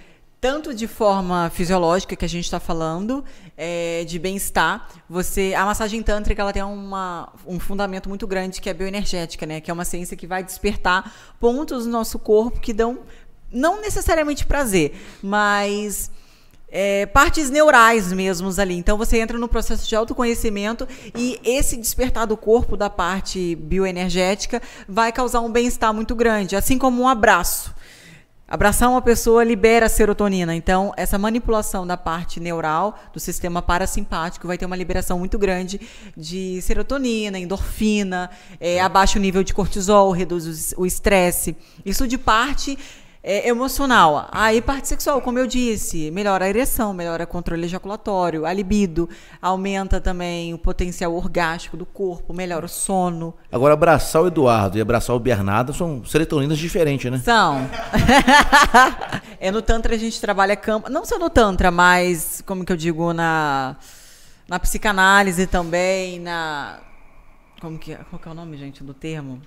[0.44, 3.24] tanto de forma fisiológica que a gente está falando,
[3.56, 4.86] é, de bem-estar.
[5.08, 9.58] Você, a massagem tântrica ela tem uma, um fundamento muito grande que é bioenergética, né?
[9.58, 12.98] Que é uma ciência que vai despertar pontos no nosso corpo que dão
[13.50, 16.10] não necessariamente prazer, mas
[16.68, 18.74] é, partes neurais mesmos ali.
[18.74, 24.60] Então você entra no processo de autoconhecimento e esse despertar do corpo da parte bioenergética
[24.86, 27.74] vai causar um bem-estar muito grande, assim como um abraço.
[28.46, 30.54] Abraçar uma pessoa libera serotonina.
[30.54, 35.80] Então, essa manipulação da parte neural do sistema parasimpático vai ter uma liberação muito grande
[36.14, 38.30] de serotonina, endorfina,
[38.60, 41.56] é, abaixa o nível de cortisol, reduz o estresse.
[41.86, 42.78] Isso de parte
[43.26, 44.28] é, emocional.
[44.30, 49.08] Aí, parte sexual, como eu disse, melhora a ereção, melhora o controle ejaculatório, a libido,
[49.40, 53.34] aumenta também o potencial orgástico do corpo, melhora o sono.
[53.50, 57.18] Agora, abraçar o Eduardo e abraçar o Bernardo são serotoninas diferentes, né?
[57.18, 57.66] São.
[59.40, 60.90] é no Tantra a gente trabalha campo.
[60.90, 63.76] Não só no Tantra, mas, como que eu digo, na,
[64.46, 66.78] na psicanálise também, na.
[67.58, 69.40] Como que, é- qual que é o nome, gente, do termo?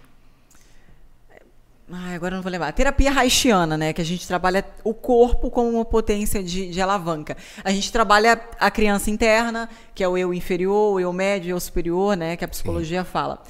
[1.89, 2.73] Ai, agora não vou lembrar.
[2.73, 3.93] Terapia haitiana, né?
[3.93, 7.37] Que a gente trabalha o corpo como uma potência de, de alavanca.
[7.63, 11.57] A gente trabalha a criança interna, que é o eu inferior, o eu médio, o
[11.57, 12.35] eu superior, né?
[12.35, 13.41] Que a psicologia fala.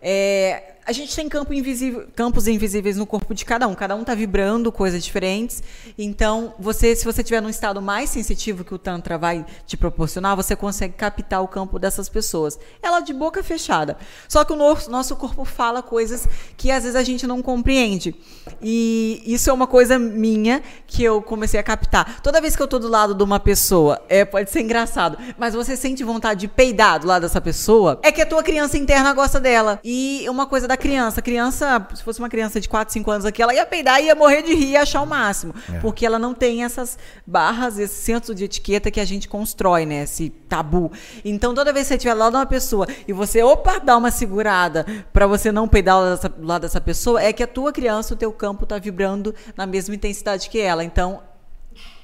[0.00, 3.74] É, a gente tem campo invisível, campos invisíveis no corpo de cada um.
[3.74, 5.62] Cada um está vibrando coisas diferentes.
[5.96, 10.34] Então, você, se você estiver num estado mais sensitivo que o Tantra vai te proporcionar,
[10.34, 12.58] você consegue captar o campo dessas pessoas.
[12.82, 13.96] Ela de boca fechada.
[14.28, 18.14] Só que o nosso, nosso corpo fala coisas que às vezes a gente não compreende.
[18.60, 22.20] E isso é uma coisa minha que eu comecei a captar.
[22.22, 25.54] Toda vez que eu tô do lado de uma pessoa, é, pode ser engraçado, mas
[25.54, 29.12] você sente vontade de peidar do lado dessa pessoa, é que a tua criança interna
[29.12, 29.78] gosta dela.
[29.84, 33.26] E uma coisa da criança, a criança, se fosse uma criança de 4, 5 anos
[33.26, 35.54] aqui, ela ia peidar e ia morrer de rir e achar o máximo.
[35.80, 40.04] Porque ela não tem essas barras, esse senso de etiqueta que a gente constrói, né?
[40.04, 40.90] Esse tabu.
[41.24, 44.10] Então, toda vez que você estiver lá de uma pessoa e você, opa, dá uma
[44.10, 48.14] segurada pra você não peidar lá dessa, lá dessa pessoa, é que a tua criança,
[48.14, 50.82] o teu campo tá vibrando na mesma intensidade que ela.
[50.82, 51.22] Então,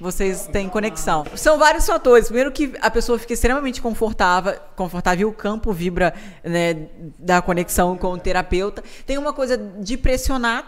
[0.01, 1.25] vocês têm conexão.
[1.35, 2.27] São vários fatores.
[2.27, 8.13] Primeiro que a pessoa fica extremamente confortável, confortável, o campo vibra né, da conexão com
[8.13, 8.83] o terapeuta.
[9.07, 10.65] Tem uma coisa de pressionar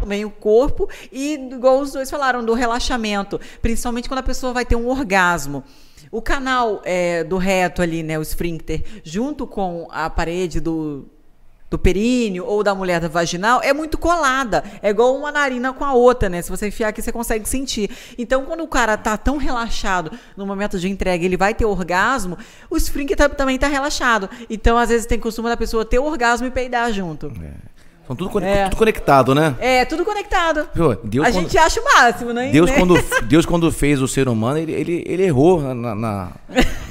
[0.00, 4.64] também o corpo e igual os dois falaram do relaxamento, principalmente quando a pessoa vai
[4.64, 5.64] ter um orgasmo.
[6.12, 11.08] O canal é, do reto ali, né, o esfíncter, junto com a parede do,
[11.76, 14.64] do períneo ou da mulher da vaginal é muito colada.
[14.82, 16.40] É igual uma narina com a outra, né?
[16.40, 17.90] Se você enfiar aqui, você consegue sentir.
[18.18, 22.38] Então, quando o cara tá tão relaxado no momento de entrega, ele vai ter orgasmo,
[22.70, 24.28] o esfíncter também tá relaxado.
[24.48, 27.30] Então, às vezes, tem costume da pessoa ter orgasmo e peidar junto.
[28.06, 28.64] São tudo, É.
[28.64, 29.56] tudo conectado, né?
[29.58, 30.68] É, tudo conectado.
[31.04, 32.50] Deus a quando- gente acha o máximo, né?
[32.52, 32.78] Deus, né?
[32.78, 32.94] quando,
[33.26, 36.32] Deus, quando fez o ser humano, ele, ele, ele errou na, na- na-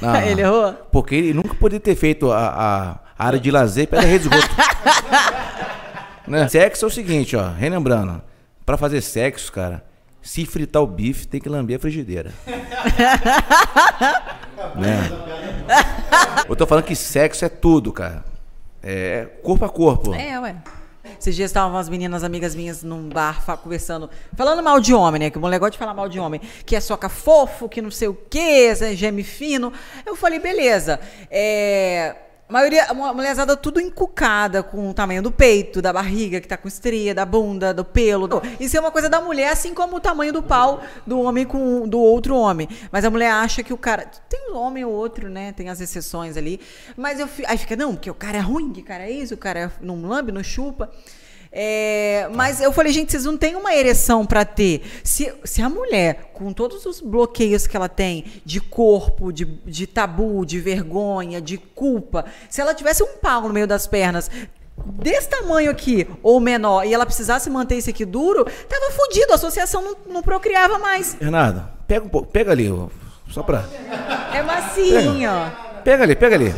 [0.00, 0.74] na- Ele errou?
[0.92, 4.54] Porque ele nunca poderia ter feito a, a área de lazer pela rede de esgoto.
[6.26, 6.48] né?
[6.48, 8.22] Sexo é o seguinte, ó, relembrando.
[8.64, 9.84] Pra fazer sexo, cara,
[10.20, 12.32] se fritar o bife, tem que lamber a frigideira.
[14.74, 14.98] né?
[16.48, 18.24] Eu tô falando que sexo é tudo, cara.
[18.82, 20.14] É corpo a corpo.
[20.14, 20.56] É, ué.
[21.18, 25.20] Esses dias estavam as meninas amigas minhas num bar fa- conversando, falando mal de homem,
[25.20, 25.30] né?
[25.30, 26.40] Que o mulher gosta de falar mal de homem.
[26.64, 29.72] Que é soca fofo, que não sei o quê, é geme fino.
[30.04, 30.98] Eu falei, beleza.
[31.30, 32.16] É.
[32.48, 36.46] A maioria, a mu- mulherzada tudo encucada com o tamanho do peito, da barriga, que
[36.46, 38.28] tá com estria, da bunda, do pelo.
[38.60, 41.88] Isso é uma coisa da mulher, assim como o tamanho do pau do homem com
[41.88, 42.68] do outro homem.
[42.92, 44.08] Mas a mulher acha que o cara.
[44.28, 45.50] Tem um homem ou outro, né?
[45.52, 46.60] Tem as exceções ali.
[46.96, 49.38] Mas eu aí fica, não, porque o cara é ruim, que cara é isso, o
[49.38, 50.88] cara é- não lambe, não chupa.
[51.58, 54.82] É, mas eu falei, gente, vocês não têm uma ereção pra ter.
[55.02, 59.86] Se, se a mulher, com todos os bloqueios que ela tem de corpo, de, de
[59.86, 64.30] tabu, de vergonha, de culpa, se ela tivesse um pau no meio das pernas
[64.84, 69.36] desse tamanho aqui, ou menor, e ela precisasse manter isso aqui duro, tava fudido, a
[69.36, 71.14] associação não, não procriava mais.
[71.14, 72.68] Bernardo, pega um pouco, pega ali,
[73.30, 73.64] só pra.
[74.34, 75.80] É macinho, ó.
[75.82, 76.54] Pega ali, pega ali.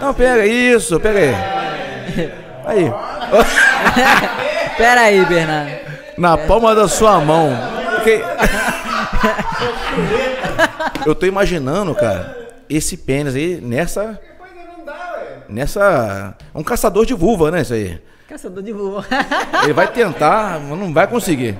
[0.00, 2.45] Não, pega isso, pega aí.
[2.66, 2.92] Aí.
[4.76, 5.70] Pera aí, Bernardo.
[6.18, 7.50] Na palma da sua mão.
[7.94, 8.22] Porque-
[11.06, 12.36] Eu tô imaginando, cara,
[12.68, 14.18] esse pênis aí nessa.
[15.48, 16.34] Nessa.
[16.54, 17.62] É um caçador de vulva, né?
[17.62, 18.00] Isso aí.
[18.28, 19.04] Caçador de vulva.
[19.62, 21.56] Ele vai tentar, mas não vai conseguir.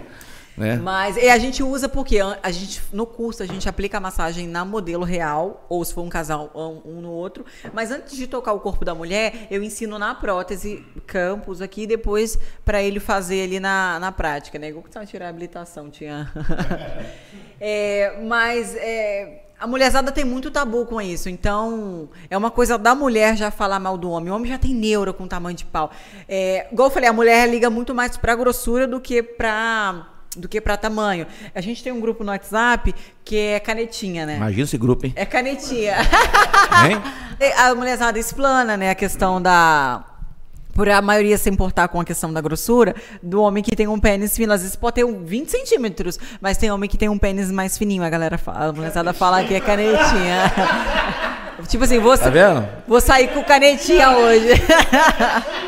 [0.56, 0.76] Né?
[0.76, 4.48] Mas e a gente usa porque a gente no curso a gente aplica a massagem
[4.48, 7.44] na modelo real ou se for um casal um, um no outro.
[7.74, 11.86] Mas antes de tocar o corpo da mulher, eu ensino na prótese campus aqui e
[11.86, 14.68] depois para ele fazer ali na, na prática, né?
[14.68, 16.32] Igual que tava tirar a habilitação, tinha.
[17.58, 21.28] É, mas é, a mulherzada tem muito tabu com isso.
[21.28, 24.30] Então, é uma coisa da mulher já falar mal do homem.
[24.30, 25.90] O homem já tem neura com tamanho de pau.
[26.28, 30.48] É, igual eu falei, a mulher liga muito mais pra grossura do que pra do
[30.48, 31.26] que para tamanho.
[31.54, 32.94] A gente tem um grupo no WhatsApp
[33.24, 34.36] que é canetinha, né?
[34.36, 35.12] Imagina esse grupo, hein?
[35.16, 35.96] É canetinha.
[36.88, 37.02] Hein?
[37.58, 40.04] a mulherzada explana, né, a questão da
[40.76, 43.98] por a maioria se importar com a questão da grossura, do homem que tem um
[43.98, 44.52] pênis fino.
[44.52, 47.78] Às vezes pode ter um 20 centímetros, mas tem homem que tem um pênis mais
[47.78, 48.04] fininho.
[48.04, 50.52] A galera fala, a mulherzada fala que é canetinha.
[51.66, 52.68] tipo assim, vou, Tá vendo?
[52.86, 54.48] vou sair com canetinha hoje.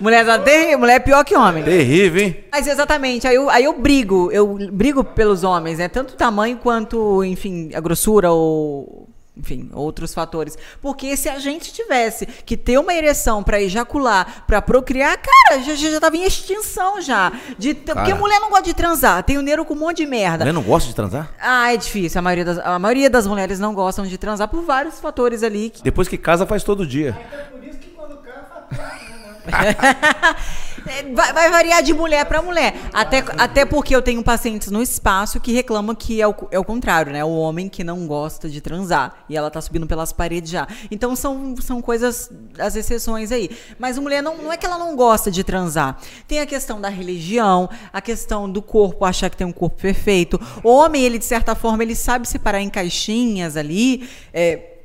[0.00, 1.62] mulherzada, terrível, mulher é pior que homem.
[1.64, 2.36] Terrível, hein?
[2.52, 5.88] Mas exatamente, aí eu, aí eu brigo, eu brigo pelos homens, né?
[5.88, 10.56] Tanto o tamanho quanto, enfim, a grossura ou, enfim, outros fatores.
[10.82, 15.74] Porque se a gente tivesse que ter uma ereção pra ejacular, pra procriar, cara, já,
[15.74, 17.30] já, já tava em extinção já.
[17.58, 20.38] De, porque mulher não gosta de transar, tem o neuro com um monte de merda.
[20.38, 21.30] Mulher não gosta de transar?
[21.40, 22.18] Ah, é difícil.
[22.18, 25.70] A maioria, das, a maioria das mulheres não gostam de transar por vários fatores ali.
[25.70, 27.16] que- Depois que casa, faz todo dia.
[31.14, 32.74] Vai, vai variar de mulher pra mulher.
[32.92, 36.64] Até, até porque eu tenho pacientes no espaço que reclamam que é o, é o
[36.64, 37.24] contrário, né?
[37.24, 39.24] O homem que não gosta de transar.
[39.28, 40.66] E ela tá subindo pelas paredes já.
[40.90, 43.50] Então são, são coisas, as exceções aí.
[43.78, 45.98] Mas a mulher não, não é que ela não gosta de transar.
[46.26, 50.40] Tem a questão da religião, a questão do corpo, achar que tem um corpo perfeito.
[50.62, 54.08] O homem, ele, de certa forma, ele sabe separar em caixinhas ali.
[54.32, 54.77] É,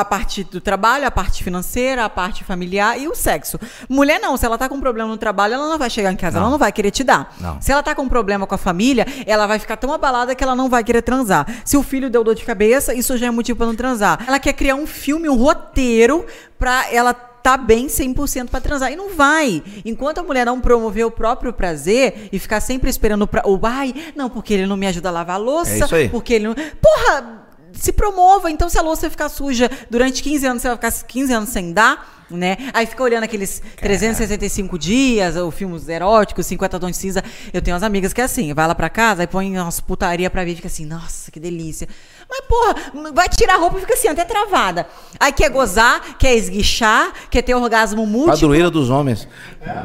[0.00, 3.58] a parte do trabalho, a parte financeira, a parte familiar e o sexo.
[3.88, 6.16] Mulher não, se ela tá com um problema no trabalho, ela não vai chegar em
[6.16, 6.42] casa, Não.
[6.42, 7.34] ela não vai querer te dar.
[7.40, 7.60] Não.
[7.60, 10.42] Se ela tá com um problema com a família, ela vai ficar tão abalada que
[10.44, 11.46] ela não vai querer transar.
[11.64, 14.24] Se o filho deu dor de cabeça, isso já é motivo pra não transar.
[14.26, 16.24] Ela quer criar um filme, um roteiro
[16.58, 18.90] pra ela tá bem 100% pra transar.
[18.92, 19.62] E não vai.
[19.84, 23.94] Enquanto a mulher não promover o próprio prazer e ficar sempre esperando pra, o ai,
[24.16, 26.54] não, porque ele não me ajuda a lavar a louça, É porque ele não.
[26.54, 27.45] Porra!
[27.78, 28.50] Se promova.
[28.50, 31.72] Então, se a louça ficar suja durante 15 anos, você vai ficar 15 anos sem
[31.72, 32.56] dar, né?
[32.72, 37.24] Aí fica olhando aqueles 365 dias, ou filmes eróticos, 50 tons de cinza.
[37.52, 40.28] Eu tenho umas amigas que é assim, vai lá pra casa e põe umas putaria
[40.30, 41.88] pra ver e fica assim, nossa, que delícia.
[42.28, 42.74] Mas, porra,
[43.12, 44.86] vai tirar a roupa e fica assim, até travada.
[45.18, 48.32] Aí quer gozar, quer esguichar, quer ter orgasmo múltiplo.
[48.32, 49.28] Padroeira dos homens.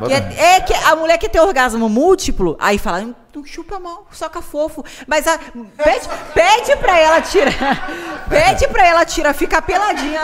[0.08, 4.08] Quer- é que a mulher quer ter orgasmo múltiplo, aí fala, "Não- não chupa mal,
[4.12, 4.84] soca fofo.
[5.08, 7.90] Mas a, pede, pede pra ela tirar.
[8.28, 10.22] Pede pra ela tirar, ficar peladinha.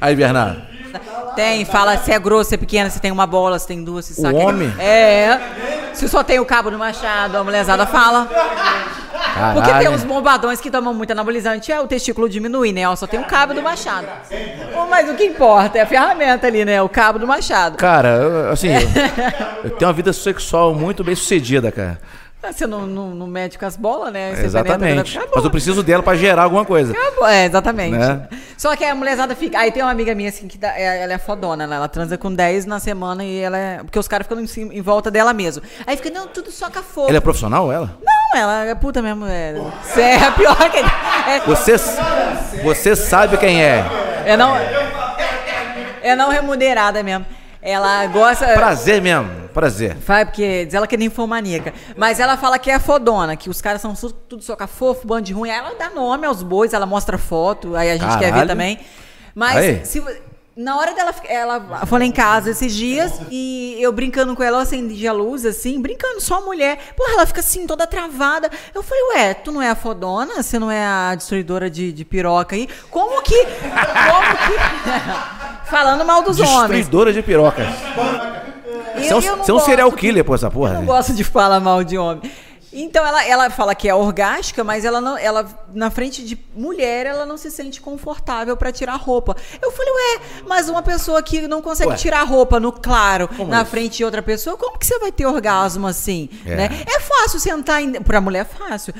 [0.00, 0.71] Aí, Bernardo.
[1.36, 4.04] Tem, fala se é grosso, se é pequena, se tem uma bola, se tem duas,
[4.06, 4.36] se O saca.
[4.36, 4.72] homem?
[4.78, 5.38] É.
[5.94, 8.28] Se só tem o cabo do machado, a mulherzada fala.
[9.54, 9.92] Porque tem Caralho.
[9.92, 12.86] uns bombadões que tomam muito anabolizante, é o testículo diminui, né?
[12.88, 14.06] Ó, Só tem o cabo do machado.
[14.90, 16.82] Mas o que importa é a ferramenta ali, né?
[16.82, 17.76] O cabo do machado.
[17.78, 18.80] Cara, eu- assim, eu,
[19.64, 21.98] eu tenho uma vida sexual muito bem sucedida, cara.
[22.44, 24.34] Ah, Você não, não, não mede com as bolas, né?
[24.34, 25.12] Você Exatamente.
[25.12, 25.30] penetra.
[25.34, 26.92] Mas eu preciso dela pra gerar alguma coisa.
[26.92, 27.28] Acabou.
[27.28, 27.96] É, exatamente.
[27.96, 28.28] Né?
[28.58, 29.58] Só que a mulherzada fica.
[29.60, 31.76] Aí tem uma amiga minha, assim, que dá- é- ela é fodona, né?
[31.76, 33.76] Ela transa com 10 na semana e ela é.
[33.78, 35.62] Porque os caras ficam em, em volta dela mesmo.
[35.86, 37.08] Aí fica, não, tudo soca fogo.
[37.08, 37.96] Ela é profissional, ela?
[38.34, 39.24] Não, ela é puta mesmo.
[39.26, 40.78] É, Cê é a pior que.
[40.78, 41.76] É, Você,
[42.64, 43.84] você sabe quem é.
[44.26, 44.52] é não.
[46.02, 47.24] É não remunerada mesmo.
[47.62, 48.44] Ela gosta.
[48.54, 49.94] Prazer mesmo, prazer.
[49.94, 51.72] Vai, porque diz ela que é ninfomaníaca.
[51.96, 53.94] Mas ela fala que é fodona, que os caras são
[54.28, 55.48] tudo soca fofo, bando de ruim.
[55.48, 58.48] Aí ela dá nome aos bois, ela mostra foto, aí a gente quer ver Caralho.
[58.48, 58.80] também.
[59.32, 59.86] Mas Aí.
[59.86, 60.02] se,
[60.56, 64.58] na hora dela, ela foi lá em casa esses dias e eu brincando com ela,
[64.58, 66.78] eu acendi a luz, assim, brincando, só a mulher.
[66.96, 68.50] Porra, ela fica assim, toda travada.
[68.74, 70.42] Eu falei, ué, tu não é a fodona?
[70.42, 72.68] Você não é a destruidora de, de piroca aí?
[72.90, 73.44] Como que.
[73.44, 75.32] Como que.
[75.72, 76.60] Falando mal dos homens.
[76.80, 77.66] Destruidora de pirocas.
[78.94, 80.74] Você é um, eu você é um serial killer, pô, essa eu porra.
[80.74, 82.30] não gosto de falar mal de homem.
[82.74, 87.04] Então ela, ela fala que é orgástica, mas ela não, ela na frente de mulher
[87.06, 89.34] ela não se sente confortável pra tirar roupa.
[89.60, 91.96] Eu falei, ué, mas uma pessoa que não consegue Ué.
[91.96, 93.70] tirar roupa no claro na isso?
[93.70, 96.54] frente de outra pessoa, como que você vai ter orgasmo assim, É.
[96.56, 96.68] né?
[96.86, 98.94] É fácil sentar em, pra mulher é fácil.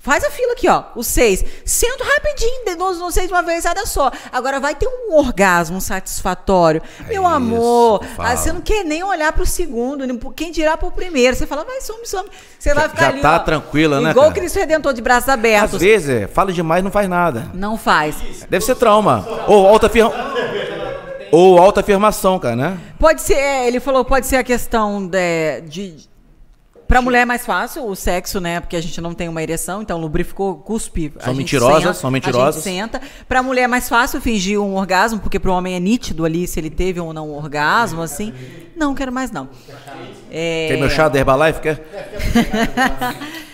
[0.00, 1.44] Faz a fila aqui, ó, os seis.
[1.64, 4.10] Sento rapidinho, de- não, não sei de uma vez, nada só.
[4.32, 6.80] Agora vai ter um orgasmo satisfatório.
[7.08, 8.30] Meu isso, amor, fala.
[8.30, 11.36] ah, você não quer nem olhar pro segundo, quem dirá pro primeiro.
[11.36, 12.28] Você fala, vai, some, some.
[12.58, 14.32] Você vai ficar já ali, tá ó, tranquila, né, Igual o?
[14.32, 15.80] Cristo Redentor de braços Às abertos.
[15.80, 17.50] vezes, é, fala demais não faz nada.
[17.52, 18.16] Não faz.
[18.48, 19.26] Deve ser trauma.
[19.46, 20.12] Ou autoafirma...
[21.30, 22.78] Ou autoafirmação, cara, né?
[22.98, 25.60] Pode ser, é, ele falou, pode ser a questão de.
[25.62, 26.08] de
[26.88, 28.60] Pra mulher é mais fácil o sexo, né?
[28.60, 31.12] Porque a gente não tem uma ereção, então lubrificou, cuspe.
[31.20, 32.66] São mentirosas, senta, são mentirosas.
[32.66, 33.00] A gente senta.
[33.28, 36.58] Pra mulher é mais fácil fingir um orgasmo, porque pro homem é nítido ali se
[36.58, 38.32] ele teve ou não um orgasmo, assim.
[38.74, 39.50] Não, quero mais não.
[40.30, 40.68] É...
[40.68, 41.60] Quer meu chá da Herbalife?
[41.60, 41.84] Quer?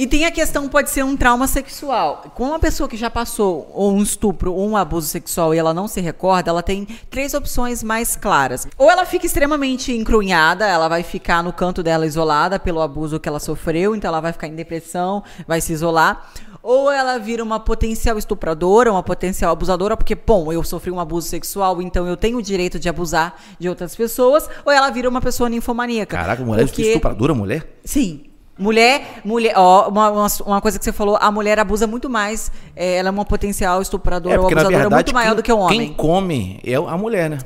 [0.00, 2.32] E tem a questão, pode ser um trauma sexual.
[2.34, 5.74] Com uma pessoa que já passou ou um estupro ou um abuso sexual e ela
[5.74, 8.66] não se recorda, ela tem três opções mais claras.
[8.78, 13.28] Ou ela fica extremamente encrunhada, ela vai ficar no canto dela isolada pelo abuso que
[13.28, 16.30] ela sofreu, então ela vai ficar em depressão, vai se isolar.
[16.62, 21.28] Ou ela vira uma potencial estupradora, uma potencial abusadora, porque, bom, eu sofri um abuso
[21.28, 24.48] sexual, então eu tenho o direito de abusar de outras pessoas.
[24.64, 26.16] Ou ela vira uma pessoa ninfomaníaca.
[26.16, 26.84] Caraca, mulher porque...
[26.84, 27.68] estupradora, mulher?
[27.84, 28.29] Sim.
[28.60, 32.96] Mulher, mulher, ó, uma, uma, coisa que você falou, a mulher abusa muito mais, é,
[32.96, 35.52] ela é uma potencial estupradora ou porque na abusadora verdade muito maior quem, do que
[35.52, 35.78] o homem.
[35.78, 37.38] quem come é a mulher, né?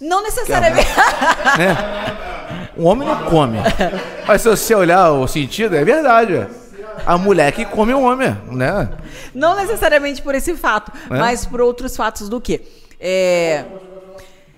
[0.00, 0.88] Não necessariamente.
[1.58, 1.76] né?
[2.78, 3.58] O homem não come.
[4.26, 6.46] Mas se você olhar o sentido, é verdade.
[7.04, 8.88] A mulher que come o homem, né?
[9.34, 11.18] Não necessariamente por esse fato, É?
[11.18, 12.62] mas por outros fatos do que.
[12.98, 13.64] É,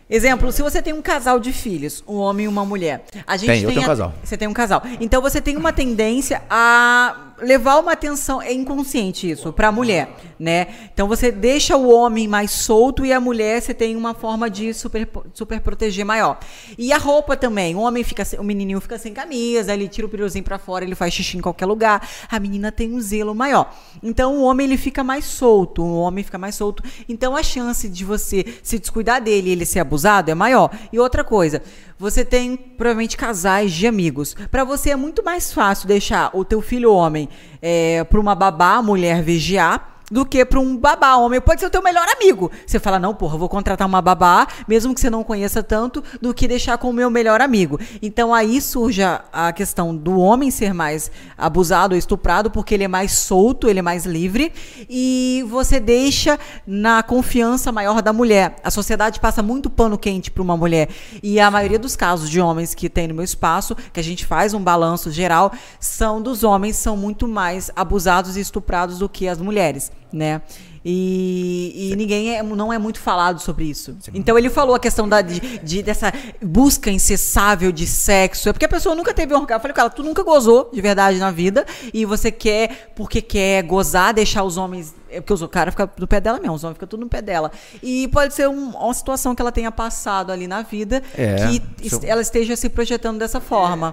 [0.09, 3.05] Exemplo, se você tem um casal de filhos, um homem e uma mulher.
[3.27, 4.14] A gente Tem, eu tem tenho um a- casal.
[4.23, 4.83] Você tem um casal.
[5.01, 10.68] Então você tem uma tendência a levar uma atenção, é inconsciente isso, pra mulher, né?
[10.92, 14.72] Então você deixa o homem mais solto e a mulher você tem uma forma de
[14.72, 16.38] super, super proteger maior.
[16.79, 20.11] E a roupa também, o homem fica o menininho fica sem camisa, ele tira o
[20.11, 22.07] piruzinho pra fora, ele faz xixi em qualquer lugar.
[22.31, 23.75] A menina tem um zelo maior.
[24.03, 26.83] Então o homem ele fica mais solto, o homem fica mais solto.
[27.09, 30.70] Então a chance de você se descuidar dele ele ser abusado é maior.
[30.92, 31.62] E outra coisa,
[31.99, 34.35] você tem provavelmente casais de amigos.
[34.51, 37.25] Pra você é muito mais fácil deixar o teu filho homem
[37.60, 41.40] é, para uma babá mulher vigiar do que para um babá homem.
[41.40, 42.51] Pode ser o teu melhor amigo.
[42.66, 46.33] Você fala, não, porra, vou contratar uma babá, mesmo que você não conheça tanto, do
[46.33, 47.79] que deixar com o meu melhor amigo.
[48.01, 53.12] Então aí surge a, questão do homem ser mais abusado estuprado, porque ele é mais
[53.12, 54.53] solto, ele é mais livre,
[54.88, 58.57] e você deixa na confiança maior da mulher.
[58.62, 60.88] A sociedade passa muito pano quente para uma mulher.
[61.23, 64.27] E a maioria dos casos de homens que tem no meu espaço, que a gente
[64.27, 69.29] faz um balanço geral, são dos homens são muito mais abusados e estuprados do que
[69.29, 69.90] as mulheres.
[70.16, 70.42] Né?
[70.88, 73.96] E, e ninguém é, não é muito falado sobre isso.
[74.14, 78.48] Então ele falou a questão da, de, de- dessa busca incessável de sexo.
[78.48, 79.57] É porque a pessoa nunca teve um orgasmo.
[79.59, 83.64] Eu falei, cara, tu nunca gozou de verdade na vida e você quer, porque quer
[83.64, 84.94] gozar, deixar os homens.
[85.11, 87.20] É porque o cara fica no pé dela mesmo, os homens ficam tudo no pé
[87.20, 87.50] dela.
[87.83, 91.35] E pode ser um- uma situação que ela tenha passado ali na vida É,
[91.83, 93.92] que ela esteja se projetando dessa forma.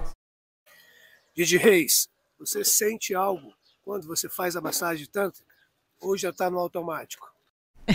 [1.35, 2.07] Didi Reis,
[2.37, 3.51] você sente algo
[3.83, 5.51] quando você faz a massagem tântrica?
[6.03, 7.27] Ou já está no automático?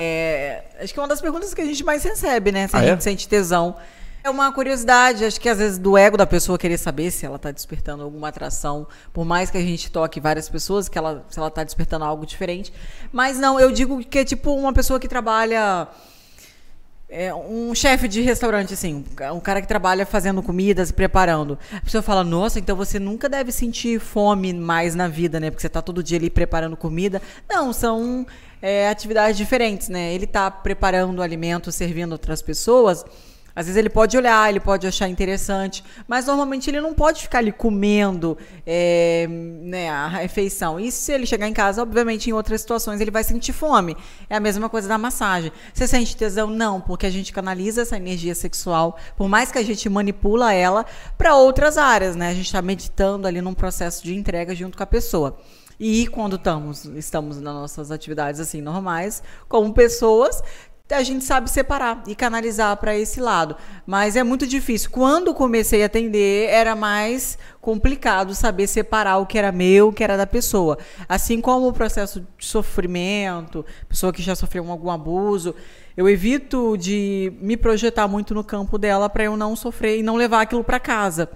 [0.00, 2.66] É, acho que é uma das perguntas que a gente mais recebe, né?
[2.68, 2.88] Se a Ah, é?
[2.88, 3.76] gente sente tesão.
[4.22, 7.38] É uma curiosidade, acho que às vezes do ego da pessoa querer saber se ela
[7.38, 11.38] tá despertando alguma atração, por mais que a gente toque várias pessoas, que ela, se
[11.38, 12.70] ela tá despertando algo diferente.
[13.10, 15.88] Mas não, eu digo que é tipo uma pessoa que trabalha.
[17.12, 19.04] É um chefe de restaurante, assim,
[19.34, 21.58] um cara que trabalha fazendo comidas e preparando.
[21.72, 25.50] A pessoa fala, nossa, então você nunca deve sentir fome mais na vida, né?
[25.50, 27.20] Porque você tá todo dia ali preparando comida.
[27.48, 28.24] Não, são
[28.62, 30.14] é, atividades diferentes, né?
[30.14, 33.04] Ele tá preparando alimento, servindo outras pessoas.
[33.54, 37.38] Às vezes ele pode olhar, ele pode achar interessante, mas normalmente ele não pode ficar
[37.38, 40.78] ali comendo é, né, a refeição.
[40.78, 43.96] E se ele chegar em casa, obviamente, em outras situações, ele vai sentir fome.
[44.28, 45.52] É a mesma coisa da massagem.
[45.72, 46.48] Você sente tesão?
[46.48, 50.86] Não, porque a gente canaliza essa energia sexual, por mais que a gente manipula ela
[51.18, 52.28] para outras áreas, né?
[52.28, 55.38] A gente está meditando ali num processo de entrega junto com a pessoa.
[55.82, 60.42] E quando estamos, estamos nas nossas atividades assim normais, como pessoas,
[60.90, 63.56] a gente sabe separar e canalizar para esse lado.
[63.86, 64.90] Mas é muito difícil.
[64.90, 70.02] Quando comecei a atender, era mais complicado saber separar o que era meu, o que
[70.02, 70.78] era da pessoa.
[71.08, 75.54] Assim como o processo de sofrimento, pessoa que já sofreu algum abuso,
[75.96, 80.16] eu evito de me projetar muito no campo dela para eu não sofrer e não
[80.16, 81.28] levar aquilo para casa.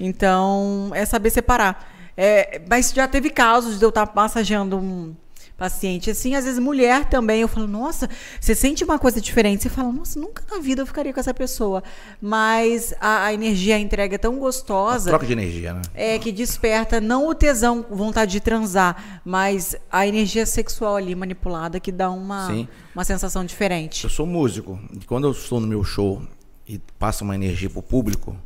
[0.00, 1.92] Então, é saber separar.
[2.16, 5.14] É, mas já teve casos de eu estar massageando um
[5.58, 8.08] paciente assim, às vezes mulher também, eu falo, nossa,
[8.40, 11.34] você sente uma coisa diferente, você fala, nossa, nunca na vida eu ficaria com essa
[11.34, 11.82] pessoa,
[12.22, 15.82] mas a, a energia, a entrega é tão gostosa, Troca de energia, né?
[15.94, 21.80] é que desperta não o tesão, vontade de transar, mas a energia sexual ali manipulada
[21.80, 22.68] que dá uma, Sim.
[22.94, 24.04] uma sensação diferente.
[24.04, 24.78] Eu sou músico.
[24.92, 26.22] E quando eu estou no meu show
[26.66, 28.36] e passa uma energia pro público,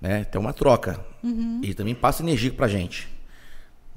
[0.00, 0.24] né?
[0.24, 1.04] Tem uma troca.
[1.22, 1.60] Uhum.
[1.62, 3.15] E também passa energia pra gente.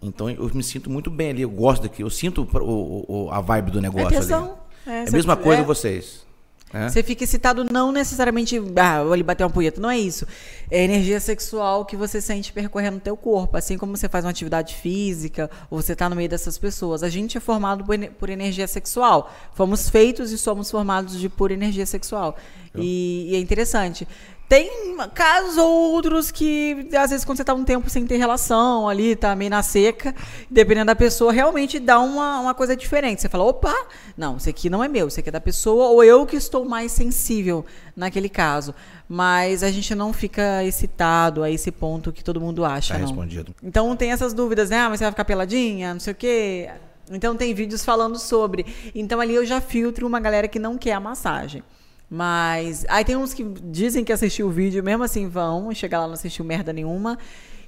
[0.01, 1.41] Então eu me sinto muito bem ali.
[1.41, 2.01] Eu gosto daqui.
[2.03, 4.43] Eu sinto o, o- a vibe do negócio tesão.
[4.85, 4.95] ali.
[4.95, 5.65] É, É, a mesma coisa é.
[5.65, 6.25] vocês.
[6.73, 6.87] né?
[6.87, 10.25] Você fica excitado não necessariamente, ah, ali bater uma punheta, não é isso.
[10.71, 14.31] É energia sexual que você sente percorrendo o teu corpo, assim como você faz uma
[14.31, 17.03] atividade física, ou você está no meio dessas pessoas.
[17.03, 17.83] A gente é formado
[18.17, 19.31] por energia sexual.
[19.53, 22.37] Fomos feitos e somos formados de pura energia sexual.
[22.75, 24.07] E, e é interessante.
[24.49, 28.89] Tem casos ou outros que, às vezes, quando você está um tempo sem ter relação
[28.89, 30.13] ali, tá meio na seca,
[30.49, 33.21] dependendo da pessoa, realmente dá uma, uma coisa diferente.
[33.21, 33.71] Você fala, opa,
[34.17, 36.65] não, isso aqui não é meu, isso aqui é da pessoa, ou eu que estou
[36.65, 37.63] mais sensível
[37.95, 38.73] naquele caso.
[39.07, 43.05] Mas a gente não fica excitado a esse ponto que todo mundo acha, Tá não.
[43.07, 43.53] respondido.
[43.61, 44.79] Então tem essas dúvidas, né?
[44.79, 46.69] Ah, mas você vai ficar peladinha, não sei o quê.
[47.11, 48.65] Então tem vídeos falando sobre.
[48.95, 51.63] Então ali eu já filtro uma galera que não quer a massagem.
[52.09, 56.07] Mas aí tem uns que dizem que assistiu o vídeo, mesmo assim vão, chegar lá
[56.07, 57.17] não assistiu merda nenhuma.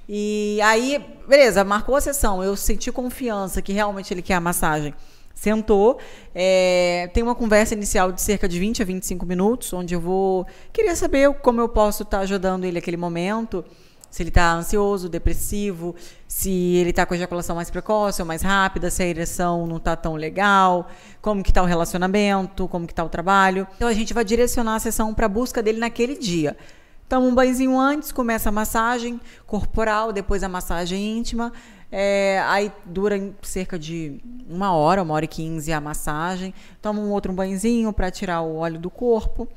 [0.08, 4.92] E aí, beleza, marcou a sessão, eu senti confiança que realmente ele quer a massagem.
[5.32, 5.98] Sentou,
[6.34, 10.46] é, tem uma conversa inicial de cerca de 20 a 25 minutos, onde eu vou.
[10.72, 13.64] Queria saber como eu posso estar ajudando ele naquele momento
[14.12, 15.96] se ele está ansioso, depressivo,
[16.28, 19.96] se ele está com ejaculação mais precoce ou mais rápida, se a ereção não está
[19.96, 20.86] tão legal,
[21.22, 23.66] como que está o relacionamento, como que está o trabalho.
[23.74, 26.54] Então a gente vai direcionar a sessão para a busca dele naquele dia.
[27.08, 31.50] Toma um banhozinho antes, começa a massagem corporal, depois a massagem íntima.
[31.90, 36.52] É, aí dura cerca de uma hora, uma hora e quinze a massagem.
[36.82, 39.48] Toma um outro banhozinho para tirar o óleo do corpo.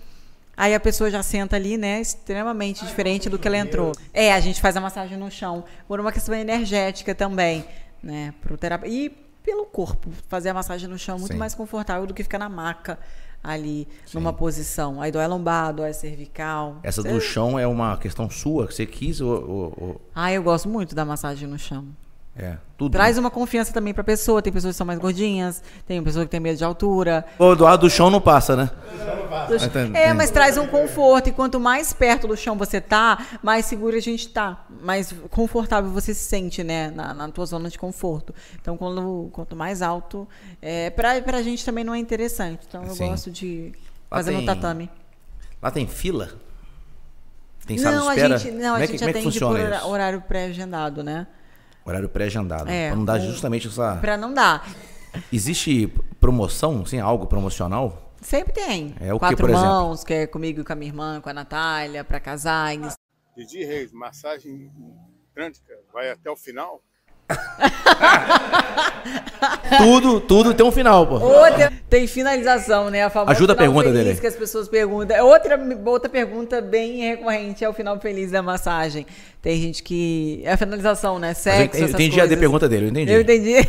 [0.58, 3.92] Aí a pessoa já senta ali, né, extremamente diferente do que ela entrou.
[4.14, 7.66] É, a gente faz a massagem no chão, por uma questão energética também,
[8.02, 8.94] né, pro terapeuta.
[8.96, 9.10] E
[9.44, 11.38] pelo corpo, fazer a massagem no chão é muito Sim.
[11.40, 12.98] mais confortável do que ficar na maca
[13.44, 15.00] ali, numa posição.
[15.02, 16.80] Aí dói a lombar, dói a cervical.
[16.82, 19.30] Essa do chão é uma questão sua, que você quis ou.
[19.34, 21.86] ou- ou- Ah, eu gosto muito da massagem no chão.
[22.38, 22.92] É, tudo.
[22.92, 24.42] Traz uma confiança também pra pessoa.
[24.42, 27.26] Tem pessoas que são mais gordinhas, tem pessoa que tem medo de altura.
[27.40, 28.70] O do lado do chão não passa, né?
[29.64, 29.98] Entendi.
[29.98, 31.30] É, mas traz um conforto.
[31.30, 34.66] E quanto mais perto do chão você tá, mais seguro a gente tá.
[34.82, 36.92] Mais confortável você se sente, né?
[36.92, 38.34] Na, na tua zona de conforto.
[38.62, 40.28] Então, quando, quanto mais alto.
[40.62, 42.66] É, pra, pra gente também não é interessante.
[42.68, 43.08] Então, eu Sim.
[43.10, 43.72] gosto de
[44.12, 44.90] Lá fazer no tem- tatame.
[45.62, 46.30] Lá tem fila?
[47.66, 48.38] Tem sala Não, de a espera?
[48.38, 49.88] gente, não, como a é que, gente é que atende por funciona hora- isso?
[49.88, 51.26] horário pré-agendado, né?
[51.86, 52.70] Horário pré-agendado.
[52.70, 53.98] É, pra não dar justamente essa.
[53.98, 54.68] Pra não dar.
[55.32, 55.88] Existe
[56.20, 58.14] promoção, assim, algo promocional?
[58.22, 58.96] Sempre tem.
[59.00, 59.68] É o Quatro por exemplo?
[59.68, 62.96] mãos, que é comigo e com a minha irmã, com a Natália, pra casais.
[63.38, 64.72] Didi Reis, massagem
[65.34, 66.82] trântica, vai até o final?
[69.78, 71.20] tudo, tudo tem um final, pô.
[71.20, 73.04] Outra, tem finalização, né?
[73.04, 74.20] A famosa Ajuda a pergunta feliz dele.
[74.20, 75.26] que as pessoas perguntam.
[75.26, 79.06] Outra, outra pergunta bem recorrente é o final feliz da massagem.
[79.42, 80.42] Tem gente que.
[80.44, 81.34] É a finalização, né?
[81.34, 81.82] Sexo.
[81.82, 82.40] eu entendi a coisas.
[82.40, 83.12] pergunta dele, eu entendi.
[83.12, 83.56] Eu entendi.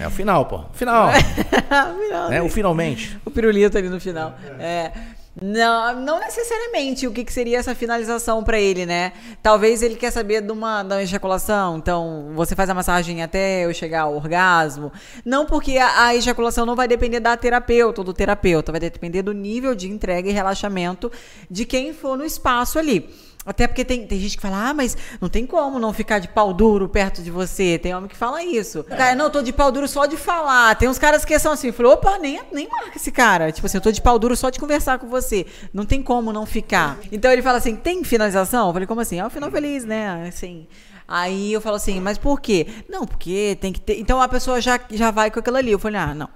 [0.00, 0.60] É o final, pô.
[0.72, 1.10] Final.
[2.06, 2.42] Final, né?
[2.42, 3.16] O finalmente.
[3.24, 4.34] o pirulito ali no final.
[4.58, 4.90] É.
[5.40, 9.12] Não, não necessariamente o que, que seria essa finalização pra ele, né?
[9.42, 13.74] Talvez ele quer saber de uma, da ejaculação, então você faz a massagem até eu
[13.74, 14.90] chegar ao orgasmo.
[15.26, 19.20] Não porque a, a ejaculação não vai depender da terapeuta ou do terapeuta, vai depender
[19.20, 21.12] do nível de entrega e relaxamento
[21.50, 23.06] de quem for no espaço ali.
[23.46, 26.26] Até porque tem, tem gente que fala, ah, mas não tem como não ficar de
[26.26, 27.78] pau duro perto de você.
[27.78, 28.82] Tem homem que fala isso.
[28.82, 30.74] Cara, não, eu tô de pau duro só de falar.
[30.74, 33.52] Tem uns caras que são assim, falou, opa, nem, nem marca esse cara.
[33.52, 35.46] Tipo assim, eu tô de pau duro só de conversar com você.
[35.72, 36.98] Não tem como não ficar.
[37.12, 38.66] Então ele fala assim, tem finalização?
[38.66, 39.20] Eu falei, como assim?
[39.20, 40.26] É um final feliz, né?
[40.28, 40.66] Assim.
[41.06, 42.66] Aí eu falo assim, mas por quê?
[42.88, 44.00] Não, porque tem que ter.
[44.00, 45.70] Então a pessoa já, já vai com aquilo ali.
[45.70, 46.28] Eu falei, ah, não.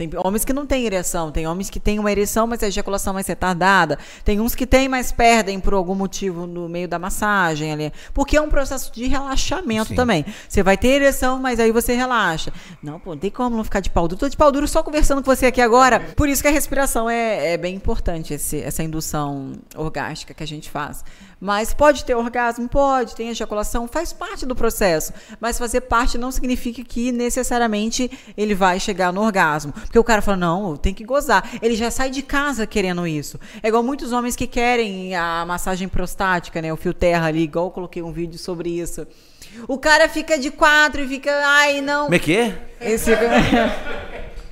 [0.00, 3.12] Tem homens que não têm ereção, tem homens que têm uma ereção, mas a ejaculação
[3.12, 3.98] vai ser tardada.
[4.24, 7.92] Tem uns que têm, mas perdem por algum motivo no meio da massagem ali.
[8.14, 9.94] Porque é um processo de relaxamento Sim.
[9.94, 10.24] também.
[10.48, 12.50] Você vai ter ereção, mas aí você relaxa.
[12.82, 14.18] Não, pô, não tem como não ficar de pau duro.
[14.20, 16.00] Tô de pau duro só conversando com você aqui agora.
[16.16, 20.46] Por isso que a respiração é, é bem importante, esse- essa indução orgástica que a
[20.46, 21.04] gente faz.
[21.40, 22.68] Mas pode ter orgasmo?
[22.68, 23.16] Pode.
[23.16, 23.88] Tem ejaculação?
[23.88, 25.12] Faz parte do processo.
[25.40, 29.72] Mas fazer parte não significa que necessariamente ele vai chegar no orgasmo.
[29.72, 31.48] Porque o cara fala, não, tem que gozar.
[31.62, 33.40] Ele já sai de casa querendo isso.
[33.62, 36.70] É igual muitos homens que querem a massagem prostática, né?
[36.72, 39.06] O fio terra ali, igual eu coloquei um vídeo sobre isso.
[39.66, 42.04] O cara fica de quatro e fica, ai, não.
[42.04, 42.68] Como é que é?
[42.80, 43.04] Eles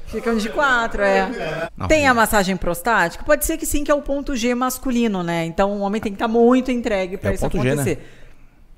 [0.08, 1.68] ficam, de quatro, é.
[1.76, 1.86] Não.
[1.88, 3.24] Tem a massagem prostática?
[3.24, 5.44] Pode ser que sim, que é o ponto G masculino, né?
[5.44, 7.72] Então o homem tem que estar muito entregue É para o isso ponto G, né?
[7.72, 8.14] acontecer.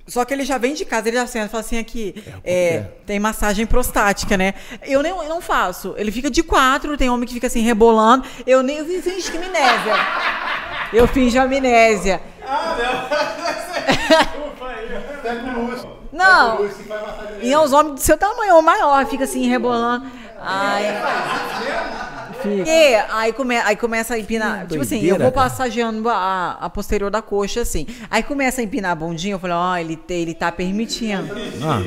[0.07, 2.79] Só que ele já vem de casa, ele já senta e fala assim aqui, é,
[2.79, 2.85] G.
[3.07, 4.55] tem massagem prostática, né?
[4.83, 5.95] Eu, nem, eu não faço.
[5.97, 8.27] Ele fica de quatro, tem homem que fica assim rebolando.
[8.45, 9.95] Eu nem eu finjo que amnésia.
[10.93, 12.21] Eu finjo amnésia.
[16.13, 16.69] Não.
[17.43, 20.07] E é os homens do seu tamanho ou maior, fica assim rebolando.
[20.41, 20.85] Ai.
[22.43, 22.71] Fica.
[22.71, 24.67] E aí, come, aí começa a empinar.
[24.67, 27.87] tipo assim, eu doideira, vou passageando a, a posterior da coxa, assim.
[28.11, 31.29] Aí começa a empinar a bundinha, eu falo, ó, ele, te- ele tá permitindo.
[31.63, 31.81] Ah,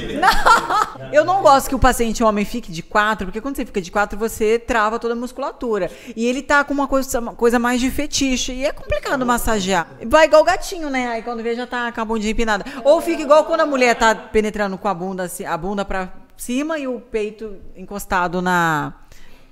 [1.02, 1.12] Não!
[1.12, 3.90] Eu não gosto que o paciente homem fique de quatro, porque quando você fica de
[3.92, 5.90] quatro, você trava toda a musculatura.
[6.16, 8.52] E ele tá com uma coisa, uma coisa mais de fetiche.
[8.54, 9.88] E é complicado massagear.
[10.06, 11.08] Vai igual o gatinho, né?
[11.08, 12.64] Aí quando vê, já tá com a bundinha empinada.
[12.84, 16.10] Ou fica igual quando a mulher tá penetrando com a bunda, assim, a bunda pra
[16.44, 18.94] cima e o peito encostado na.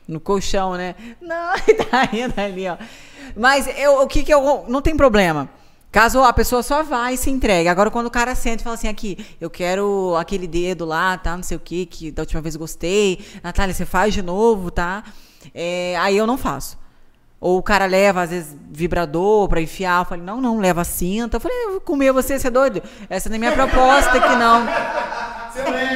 [0.07, 0.95] No colchão, né?
[1.21, 1.53] Não,
[1.89, 2.75] tá rindo ali, ó.
[3.35, 4.65] Mas eu, o que que eu.
[4.67, 5.49] Não tem problema.
[5.91, 7.67] Caso a pessoa só vai e se entregue.
[7.67, 11.35] Agora, quando o cara senta e fala assim, aqui, eu quero aquele dedo lá, tá?
[11.35, 13.19] Não sei o que, que da última vez gostei.
[13.43, 15.03] Natália, você faz de novo, tá?
[15.53, 16.77] É, aí eu não faço.
[17.41, 20.01] Ou o cara leva, às vezes, vibrador pra enfiar.
[20.01, 21.37] Eu falei, não, não, leva cinta.
[21.37, 22.81] Eu falei, eu vou comer você, você é doido?
[23.09, 24.65] Essa não é minha proposta aqui, não.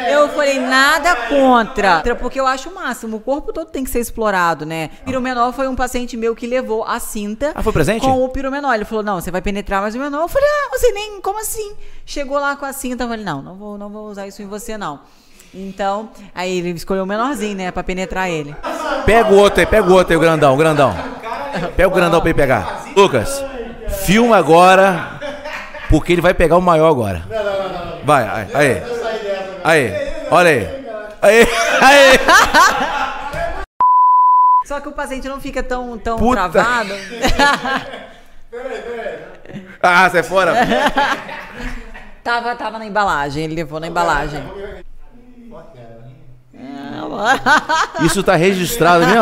[0.10, 2.03] Eu falei, nada contra.
[2.20, 3.18] Porque eu acho o máximo.
[3.18, 4.89] O corpo todo tem que ser explorado, né?
[5.06, 7.51] Piro menor foi um paciente meu que levou a cinta.
[7.56, 8.01] Ah, foi presente?
[8.01, 8.74] Com o piro menor.
[8.74, 10.22] Ele falou, não, você vai penetrar mais o menor.
[10.22, 11.74] Eu falei, ah, você nem, como assim?
[12.06, 13.03] Chegou lá com a cinta.
[13.03, 14.99] Eu falei, não, não vou, não vou usar isso em você, não.
[15.53, 17.72] Então, aí ele escolheu o menorzinho, né?
[17.72, 18.53] Pra penetrar ele.
[19.06, 20.93] pega o outro aí, pega o outro aí, o grandão, o grandão.
[21.78, 22.84] Pega o grandão pra ele pegar.
[22.95, 23.41] Lucas,
[24.03, 25.20] filma agora,
[25.89, 27.24] porque ele vai pegar o maior agora.
[28.03, 29.14] Vai, aí, aí.
[29.66, 29.91] Aí,
[30.30, 30.68] olha aí.
[31.24, 31.47] Aí,
[31.82, 32.20] aí.
[34.63, 36.47] Só que o paciente não fica tão, tão Puta.
[36.49, 36.93] travado.
[39.82, 40.53] Ah, sai fora.
[42.24, 44.43] tava, tava na embalagem, ele levou na embalagem.
[48.01, 49.22] Isso tá registrado, viu?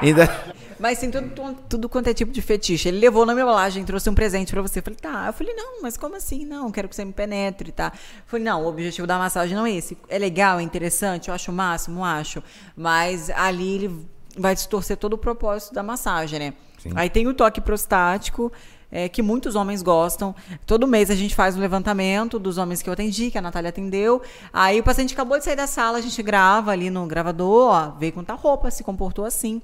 [0.00, 0.41] Ainda.
[0.82, 1.30] Mas tem tudo,
[1.68, 2.88] tudo quanto é tipo de fetiche.
[2.88, 4.80] Ele levou na minha embalagem, trouxe um presente pra você.
[4.80, 5.26] Eu falei, tá.
[5.28, 6.44] Eu falei, não, mas como assim?
[6.44, 7.92] Não, quero que você me penetre, tá?
[7.94, 9.96] Eu falei, não, o objetivo da massagem não é esse.
[10.08, 12.42] É legal, é interessante, eu acho o máximo, acho.
[12.76, 14.06] Mas ali ele
[14.36, 16.54] vai distorcer todo o propósito da massagem, né?
[16.78, 16.90] Sim.
[16.96, 18.50] Aí tem o toque prostático.
[18.92, 20.34] é, que muitos homens gostam.
[20.66, 23.70] Todo mês a gente faz um levantamento dos homens que eu atendi, que a Natália
[23.70, 24.20] atendeu.
[24.52, 27.90] Aí o paciente acabou de sair da sala, a gente grava ali no gravador, ó,
[27.98, 29.62] veio com tal roupa, se comportou assim.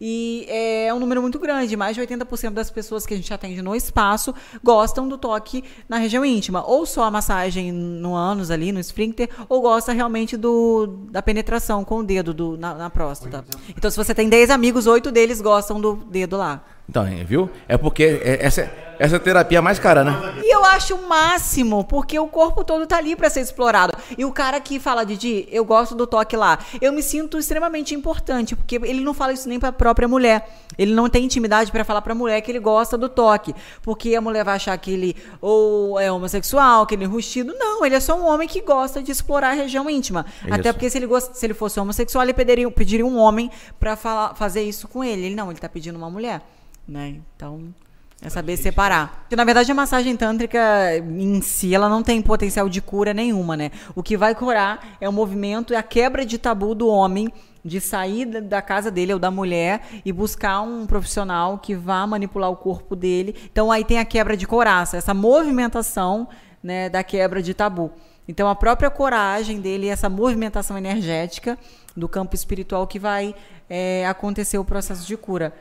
[0.00, 3.62] E é um número muito grande, mais de 80% das pessoas que a gente atende
[3.62, 8.72] no espaço gostam do toque na região íntima, ou só a massagem no ânus ali,
[8.72, 13.44] no esfíncter, ou gosta realmente do, da penetração com o dedo do, na, na próstata.
[13.76, 16.64] Então, se você tem 10 amigos, 8 deles gostam do dedo lá.
[16.88, 17.50] Então, viu?
[17.68, 20.34] É porque é- essa, essa terapia é mais cara, né?
[20.42, 23.92] E eu acho o máximo, porque o corpo todo tá ali pra ser explorado.
[24.16, 27.94] E o cara que fala, Didi, eu gosto do toque lá, eu me sinto extremamente
[27.94, 30.48] importante, porque ele não fala isso nem pra própria mulher.
[30.78, 33.54] Ele não tem intimidade pra falar pra mulher que ele gosta do toque.
[33.82, 37.54] Porque a mulher vai achar que ele ou é homossexual, que ele é rustido.
[37.58, 40.24] Não, ele é só um homem que gosta de explorar a região íntima.
[40.44, 40.72] Até Isso.
[40.74, 41.32] porque se ele, gost...
[41.34, 45.24] se ele fosse homossexual, ele pediria, pediria um homem pra falar, fazer isso com ele.
[45.26, 46.42] Ele não, ele tá pedindo uma mulher.
[46.86, 47.16] Né?
[47.34, 47.74] Então,
[48.22, 49.20] é saber separar.
[49.22, 50.58] Porque, na verdade, a massagem tântrica
[50.98, 53.70] em si, ela não tem potencial de cura nenhuma, né?
[53.94, 57.30] O que vai curar é o movimento e a quebra de tabu do homem
[57.64, 62.06] de sair da- da casa dele ou da mulher e buscar um profissional que vá
[62.06, 63.34] manipular o corpo dele.
[63.50, 66.28] Então aí tem a quebra de coraça, essa movimentação,
[66.62, 67.90] né, da quebra de tabu.
[68.28, 71.58] Então a própria coragem dele, essa movimentação energética
[71.96, 73.34] do campo espiritual que vai
[73.68, 75.52] é, acontecer o processo de cura.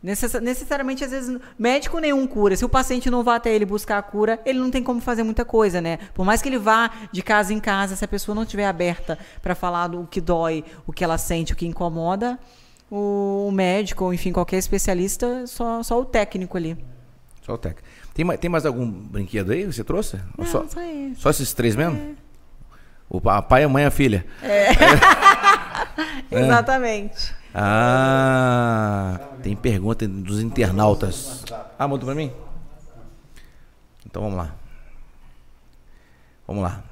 [0.00, 2.54] Necessa- necessariamente, às vezes, médico nenhum cura.
[2.56, 5.24] Se o paciente não vá até ele buscar a cura, ele não tem como fazer
[5.24, 5.98] muita coisa, né?
[6.14, 9.18] Por mais que ele vá de casa em casa, se a pessoa não estiver aberta
[9.42, 12.38] para falar do que dói, o que ela sente, o que incomoda,
[12.88, 16.78] o, o médico, ou enfim, qualquer especialista, só, só o técnico ali.
[17.44, 17.78] Só o Tec.
[18.14, 20.16] Tem, mais- tem mais algum brinquedo aí que você trouxe?
[20.36, 20.64] Ou Não, só,
[21.16, 22.14] só esses três mesmo?
[23.10, 24.24] O pa- pai, a mãe e a filha.
[26.30, 27.34] Exatamente.
[27.54, 31.44] Ah, tem pergunta dos internautas.
[31.78, 32.32] Ah, mandou pra mim?
[34.06, 34.54] Então vamos lá.
[36.46, 36.82] Vamos lá.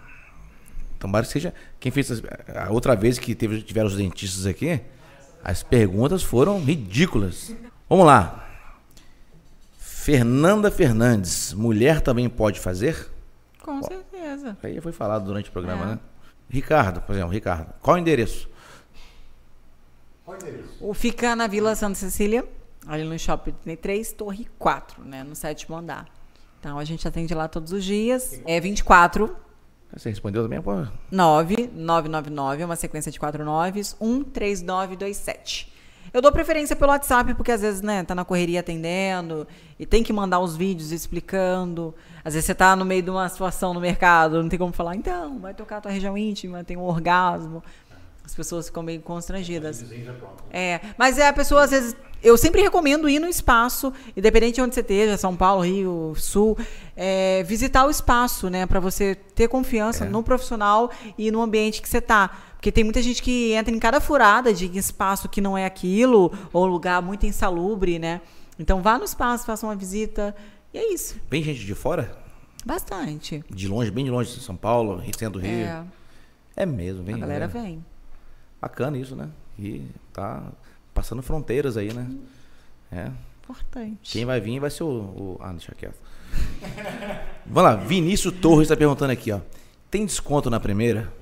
[0.98, 1.52] Tomara que seja.
[1.78, 2.22] Quem fez as-
[2.56, 4.80] a outra vez que teve, tiveram os dentistas aqui,
[5.44, 7.54] as perguntas foram ridículas.
[7.88, 8.44] Vamos lá.
[9.78, 13.10] Fernanda Fernandes, mulher também pode fazer?
[13.62, 14.56] Com certeza.
[14.62, 15.86] Aí foi falado durante o programa, É.
[15.86, 15.98] né?
[16.48, 17.72] Ricardo, por exemplo, Ricardo.
[17.82, 18.48] Qual o endereço?
[20.80, 22.44] O fica na Vila Santa Cecília,
[22.86, 25.22] ali no Shopping 33, Torre 4, né?
[25.22, 26.06] No sétimo andar.
[26.58, 28.40] Então a gente atende lá todos os dias.
[28.44, 29.36] É 24
[29.92, 30.60] Você respondeu também?
[30.60, 35.72] Pô, 9999, é uma sequência de quatro noves, 13927.
[36.12, 39.46] Eu dou preferência pelo WhatsApp, porque às vezes, né, tá na correria atendendo
[39.78, 41.94] e tem que mandar os vídeos explicando.
[42.24, 44.96] Às vezes você tá no meio de uma situação no mercado, não tem como falar,
[44.96, 47.62] então, vai tocar a tua região íntima, tem um orgasmo.
[48.26, 49.82] As pessoas ficam meio constrangidas.
[50.50, 51.96] É, mas é a pessoa às vezes.
[52.22, 56.58] Eu sempre recomendo ir no espaço, independente de onde você esteja, São Paulo, Rio, Sul,
[56.96, 61.88] é, visitar o espaço, né, para você ter confiança no profissional e no ambiente que
[61.88, 65.56] você tá, porque tem muita gente que entra em cada furada de espaço que não
[65.56, 68.20] é aquilo ou lugar muito insalubre, né?
[68.58, 70.34] Então vá no espaço, faça uma visita
[70.74, 72.10] e é isso, Vem gente de fora?
[72.64, 73.44] bastante.
[73.48, 75.52] De longe, bem de longe de São Paulo, Rio- centro do Rio.
[75.64, 75.84] É,
[76.56, 77.14] É, mesmo, vem.
[77.14, 77.52] a galera né?
[77.62, 77.84] vem.
[78.60, 79.28] Bacana isso, né?
[79.58, 79.82] E
[80.12, 80.42] tá
[80.94, 82.06] passando fronteiras aí, né?
[82.92, 83.10] É.
[83.44, 84.12] Importante.
[84.12, 84.88] Quem vai vir vai ser o.
[84.88, 85.96] o- Ah, deixa quieto.
[87.46, 89.40] Vamos lá, Vinícius Torres está perguntando aqui, ó.
[89.90, 91.12] Tem desconto na primeira?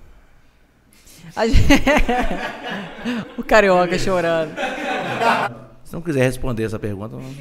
[1.37, 1.83] Gente-
[3.39, 4.55] o carioca chorando.
[5.85, 7.35] Se não quiser responder essa pergunta, não-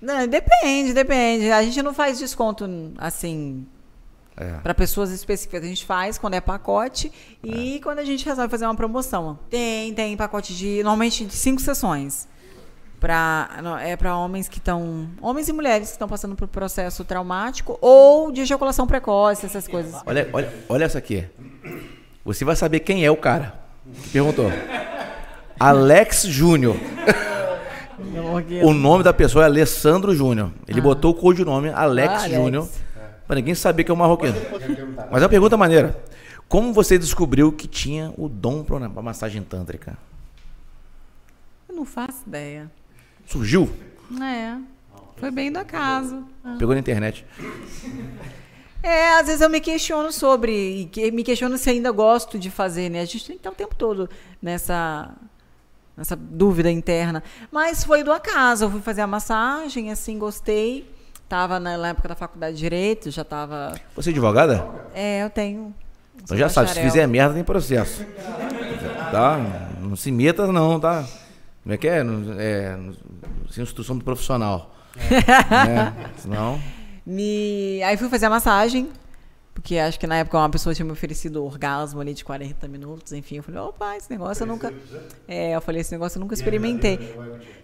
[0.00, 1.50] Não, depende, depende.
[1.50, 2.66] A gente não faz desconto
[2.98, 3.66] assim
[4.36, 4.52] é.
[4.62, 5.62] para pessoas específicas.
[5.64, 7.10] A gente faz quando é pacote
[7.42, 9.38] e quando a gente resolve fazer uma promoção.
[9.48, 12.28] Tem, tem pacote de normalmente de cinco sessões.
[13.00, 13.50] Pra,
[13.82, 15.08] é para homens que estão.
[15.20, 19.94] Homens e mulheres que estão passando por processo traumático ou de ejaculação precoce, essas coisas.
[20.06, 21.24] Olha, olha, olha essa aqui.
[22.24, 23.54] Você vai saber quem é o cara
[24.02, 24.50] que perguntou.
[25.60, 26.76] Alex Júnior.
[28.62, 30.50] O nome da pessoa é Alessandro Júnior.
[30.66, 32.85] Ele botou o codinome Alex, Ah, Alex.
[33.26, 34.36] Para ninguém saber que é um marroquino.
[35.10, 36.00] Mas é uma pergunta maneira.
[36.48, 39.98] Como você descobriu que tinha o dom para massagem tântrica?
[41.68, 42.70] Eu não faço ideia.
[43.26, 43.68] Surgiu?
[44.22, 44.56] É.
[45.16, 46.24] Foi bem do acaso.
[46.58, 47.26] Pegou na internet.
[48.82, 52.88] É, às vezes eu me questiono sobre, e me questiono se ainda gosto de fazer,
[52.88, 53.00] né?
[53.00, 54.08] A gente tem que estar o tempo todo
[54.40, 55.12] nessa,
[55.96, 57.24] nessa dúvida interna.
[57.50, 60.88] Mas foi do acaso, eu fui fazer a massagem, assim, gostei.
[61.28, 63.74] Tava na, na época da faculdade de Direito, já tava...
[63.96, 64.66] Você é advogada?
[64.94, 65.74] É, eu tenho...
[66.22, 66.90] Então já sabe, se bacharel.
[66.90, 68.04] fizer merda tem processo.
[69.10, 69.38] Tá?
[69.80, 71.04] Não se meta não, tá?
[71.62, 72.02] Como é que é?
[72.38, 72.78] É
[73.50, 74.74] sem instrução do profissional.
[74.96, 76.12] né?
[76.16, 76.60] Senão...
[77.04, 77.80] Me...
[77.84, 78.90] Aí fui fazer a massagem,
[79.54, 83.12] Porque acho que na época uma pessoa tinha me oferecido orgasmo ali de 40 minutos,
[83.12, 83.36] enfim.
[83.36, 84.72] Eu falei, opa, esse negócio eu nunca.
[85.28, 86.98] É, eu falei, esse negócio eu nunca experimentei.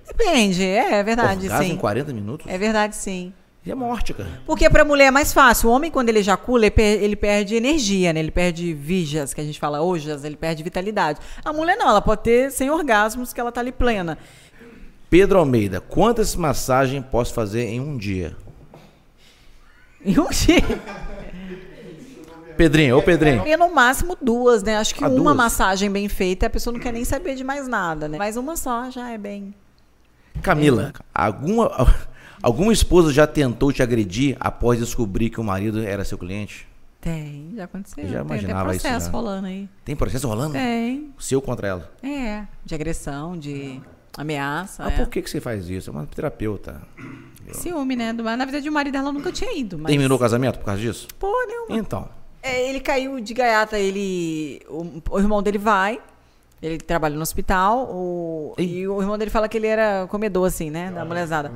[0.07, 1.73] Depende, é, é verdade, Orgasmo sim.
[1.73, 2.47] em 40 minutos?
[2.49, 3.33] É verdade, sim.
[3.65, 4.29] E é morte, cara.
[4.45, 5.69] Porque pra mulher é mais fácil.
[5.69, 8.19] O homem, quando ele ejacula, ele, per- ele perde energia, né?
[8.19, 11.21] Ele perde vijas, que a gente fala ojas, ele perde vitalidade.
[11.45, 14.19] A mulher não, ela pode ter sem orgasmos, que ela tá ali plena.
[15.09, 18.35] Pedro Almeida, quantas massagens posso fazer em um dia?
[20.05, 20.61] E um dia.
[22.57, 23.47] Pedrinho, ô Pedrinho.
[23.47, 24.77] E no máximo duas, né?
[24.77, 25.37] Acho que Ah, uma duas?
[25.37, 28.19] massagem bem feita, a pessoa não quer nem saber de mais nada, né?
[28.19, 29.55] Mas uma só já é bem.
[30.43, 31.71] Camila, alguma,
[32.43, 36.67] alguma esposa já tentou te agredir após descobrir que o marido era seu cliente?
[37.01, 38.05] Tem, já aconteceu.
[38.05, 39.13] Eu já Tem até imaginava isso processo já.
[39.13, 39.69] rolando aí.
[39.85, 40.53] Tem processo rolando?
[40.53, 41.13] Tem.
[41.19, 41.93] Seu contra ela.
[42.03, 42.45] É.
[42.65, 43.81] De agressão, de
[44.17, 44.85] ameaça.
[44.85, 44.97] Mas é.
[44.99, 45.91] por que, que você faz isso?
[45.91, 46.81] É uma terapeuta.
[47.53, 48.13] Ciúme, né?
[48.13, 49.77] Do- Na verdade, o marido dela nunca tinha ido.
[49.79, 49.91] Mas...
[49.91, 51.09] Terminou o casamento por causa disso?
[51.19, 51.77] Pô, nenhuma.
[51.77, 52.09] Então.
[52.41, 54.61] É, ele caiu de gaiata, ele.
[54.69, 56.01] O, o irmão dele vai.
[56.63, 57.89] Ele trabalha no hospital.
[57.91, 60.93] O, e o irmão dele fala que ele era comedor, assim, né?
[60.93, 61.51] Da mulherzada.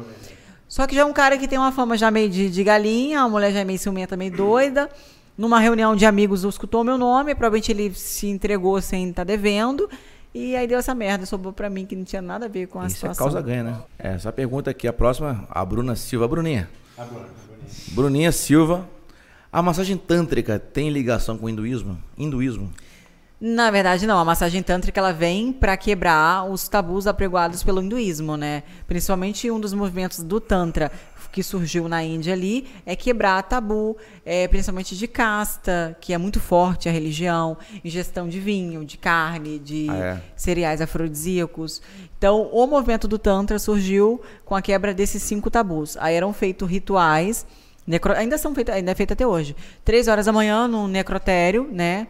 [0.69, 3.21] Só que já é um cara que tem uma fama já meio de, de galinha,
[3.21, 4.91] a mulher já é meio ciumenta, meio doida.
[5.39, 9.89] Numa reunião de amigos, escutou meu nome, provavelmente ele se entregou sem estar devendo.
[10.35, 12.81] E aí deu essa merda, sobrou pra mim que não tinha nada a ver com
[12.81, 13.27] a Isso é situação.
[13.27, 13.77] causa ganha, né?
[13.99, 16.27] É, Essa pergunta aqui, a próxima, a Bruna Silva.
[16.27, 16.69] Bruninha.
[17.93, 18.89] Bruninha Silva.
[19.53, 21.99] A massagem tântrica tem ligação com o hinduísmo?
[22.19, 22.71] Hinduísmo?
[23.41, 24.19] Na verdade, não.
[24.19, 28.63] A massagem tântrica ela vem para quebrar os tabus apregoados pelo hinduísmo, né?
[28.89, 30.91] Principalmente um dos movimentos do tantra
[31.31, 36.41] que surgiu na Índia ali é quebrar tabu, é, principalmente de casta, que é muito
[36.41, 40.23] forte a religião, ingestão de vinho, de carne, de Ah, é?
[40.35, 41.83] cereais afrodisíacos.
[42.17, 45.99] Então, o movimento do tantra surgiu com a quebra desses cinco tabus.
[45.99, 47.45] Aí eram feitos rituais
[47.87, 49.55] Necro- ainda são feitas, ainda é feita até hoje.
[49.85, 52.09] Três horas da manhã no necrotério, né?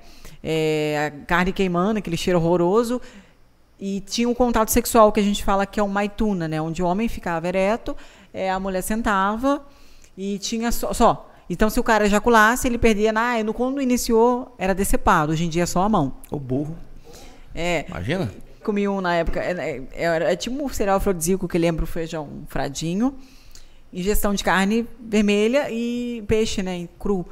[0.48, 3.00] É, a carne queimando, aquele cheiro horroroso.
[3.80, 6.60] E tinha um contato sexual que a gente fala que é um maituna, né?
[6.62, 7.96] Onde o homem ficava ereto,
[8.32, 9.66] é, a mulher sentava
[10.16, 11.30] e tinha só, só.
[11.50, 13.12] Então, se o cara ejaculasse, ele perdia.
[13.12, 15.32] Na, no, quando iniciou, era decepado.
[15.32, 16.14] Hoje em dia é só a mão.
[16.30, 16.76] O burro.
[17.54, 18.30] É, Imagina?
[18.62, 19.40] comi um na época.
[19.40, 23.14] É, é, é, é tipo um cereal afrodisíaco que lembra o feijão fradinho.
[23.92, 26.88] Ingestão de carne vermelha e peixe, né?
[26.98, 27.26] Cru.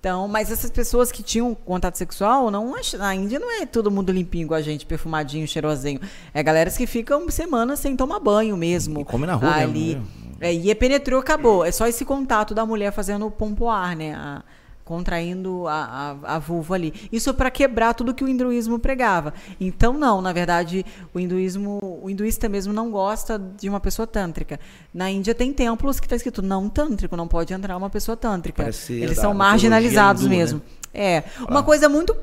[0.00, 4.12] Então, mas essas pessoas que tinham contato sexual, não na Índia não é todo mundo
[4.12, 6.00] limpinho igual a gente, perfumadinho, cheirosinho.
[6.32, 9.00] É galera que ficam semanas sem tomar banho mesmo.
[9.00, 9.94] E come na rua mesmo, ali.
[9.96, 10.02] né?
[10.40, 11.64] É, e penetrou, acabou.
[11.64, 14.14] É só esse contato da mulher fazendo o pompoar, né?
[14.14, 14.44] A-
[14.88, 16.94] contraindo a, a, a vulva ali.
[17.12, 19.34] Isso para quebrar tudo que o hinduísmo pregava.
[19.60, 20.82] Então, não, na verdade,
[21.12, 24.58] o hinduísmo, o hinduísta mesmo não gosta de uma pessoa tântrica.
[24.92, 28.62] Na Índia tem templos que está escrito não tântrico, não pode entrar uma pessoa tântrica.
[28.62, 30.36] Parece Eles são marginalizados hindu, né?
[30.38, 30.62] mesmo.
[30.94, 32.16] É, uma coisa muito.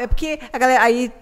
[0.00, 1.12] É porque a galera, aí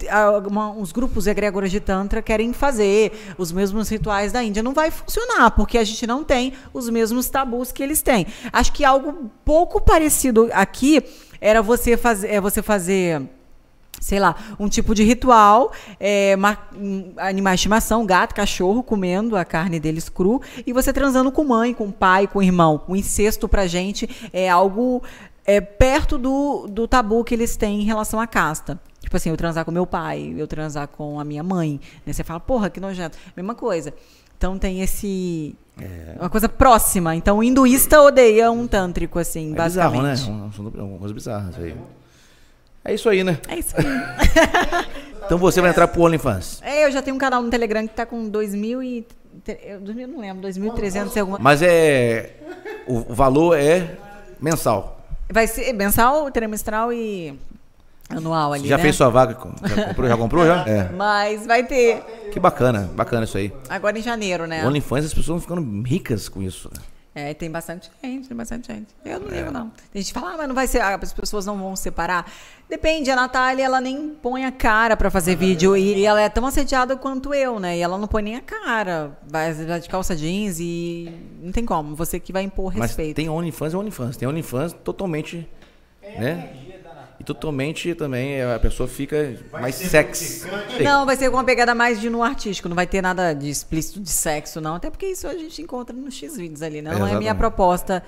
[0.49, 4.63] uma- uns grupos egrégoras de Tantra querem fazer os mesmos rituais da Índia.
[4.63, 8.25] Não vai funcionar, porque a gente não tem os mesmos tabus que eles têm.
[8.51, 11.03] Acho que algo pouco parecido aqui
[11.41, 13.21] era você fazer, é você fazer
[13.99, 16.55] sei lá, um tipo de ritual, é, ma-
[17.17, 21.73] animais de estimação, gato, cachorro, comendo a carne deles cru, e você transando com mãe,
[21.73, 22.83] com pai, com irmão.
[22.87, 25.01] O incesto pra gente é algo
[25.47, 28.77] é, perto do, do tabu que eles têm em relação à casta.
[29.01, 31.79] Tipo assim, eu transar com meu pai, eu transar com a minha mãe.
[32.05, 32.11] Né?
[32.11, 33.17] Você fala, porra, que nojento.
[33.35, 33.93] Mesma coisa.
[34.37, 35.55] Então tem esse.
[36.19, 37.15] Uma coisa próxima.
[37.15, 40.09] Então o hinduísta odeia um tântrico, assim, É bizarro, né?
[40.11, 40.43] basicamente.
[40.43, 41.75] É assunto- é uma coisa bizarra isso aí.
[42.83, 43.39] É isso aí, né?
[43.47, 43.85] É isso aí.
[45.25, 46.61] Então você vai entrar pro OnlyFans.
[46.63, 49.05] É, eu já tenho um canal no Telegram que tá com 2.000 e...
[49.65, 51.37] eu- 2000, não lembro, 2.300 e alguma...
[51.37, 52.33] Mas é.
[52.87, 53.97] O valor é
[54.39, 54.96] mensal.
[55.29, 57.37] Vai ser mensal, trimestral e
[58.09, 58.83] anual ali, já né?
[58.83, 59.33] fez sua vaga?
[59.33, 60.07] Já comprou?
[60.09, 60.45] Já comprou?
[60.45, 60.63] Já?
[60.67, 60.89] É.
[60.95, 62.01] Mas vai ter
[62.31, 63.51] Que bacana, bacana isso aí.
[63.69, 64.63] agora em janeiro, né?
[64.63, 66.69] O OnlyFans, as pessoas estão ficando ricas com isso.
[67.17, 68.89] É, tem bastante gente, tem bastante gente.
[69.03, 69.71] Eu não ligo, não.
[69.91, 72.31] Tem gente que fala, ah, mas não vai ser, ah, as pessoas não vão separar.
[72.69, 76.45] Depende, a Natália, ela nem põe a cara pra fazer vídeo e ela é tão
[76.45, 77.75] assediada quanto eu, né?
[77.75, 79.17] E ela não põe nem a cara.
[79.27, 81.11] Vai de calça jeans e
[81.41, 81.95] não tem como.
[81.95, 83.15] Você que vai impor Mas respeito.
[83.15, 84.15] tem OnlyFans e OnlyFans.
[84.15, 85.49] Tem OnlyFans totalmente.
[86.03, 86.66] Né?
[87.19, 90.47] E totalmente também é, a pessoa fica mais sexy.
[90.83, 93.49] Não, vai ser com uma pegada mais de no artístico, não vai ter nada de
[93.49, 94.75] explícito de sexo, não.
[94.75, 96.91] Até porque isso a gente encontra nos X-Vídeos ali, né?
[96.91, 97.37] Não é minha Exatamente.
[97.37, 98.03] proposta.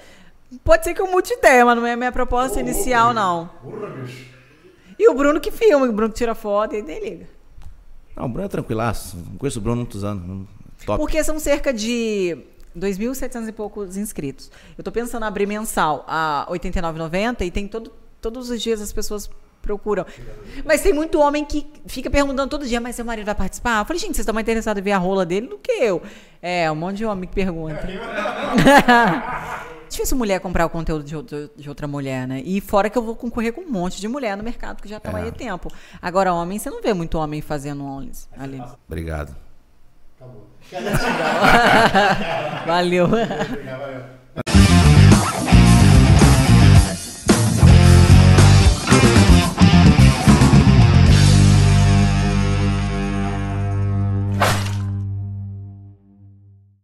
[0.64, 3.50] Pode ser que eu mude ideia, mas não é minha proposta inicial, não.
[4.98, 7.28] E o Bruno que filma, o Bruno que tira foto e nem liga.
[8.16, 9.18] Não, o Bruno é tranquilaço.
[9.18, 10.48] Não conheço o Bruno há muitos anos.
[10.86, 11.00] Top.
[11.00, 12.38] Porque são cerca de
[12.78, 14.52] 2.700 e poucos inscritos.
[14.78, 17.92] Eu tô pensando em abrir mensal a R$ 89,90 e tem todo
[18.22, 19.30] todos os dias as pessoas
[19.62, 20.06] procuram.
[20.66, 23.80] Mas tem muito homem que fica perguntando todo dia, mas seu marido vai participar?
[23.82, 26.02] Eu falei, gente, vocês estão mais interessados em ver a rola dele do que eu.
[26.42, 27.86] É, um monte de homem que pergunta.
[29.90, 32.42] Difícil mulher comprar o conteúdo de, outra- de outra mulher, né?
[32.46, 34.98] E fora que eu vou concorrer com um monte de mulher no mercado que já
[34.98, 35.24] estão É.
[35.24, 35.68] aí há tempo.
[36.02, 38.62] Agora, homem, você não vê muito homem fazendo onlys ali.
[38.88, 39.36] Obrigado.
[42.68, 43.08] Valeu.
[43.08, 44.19] Valeu.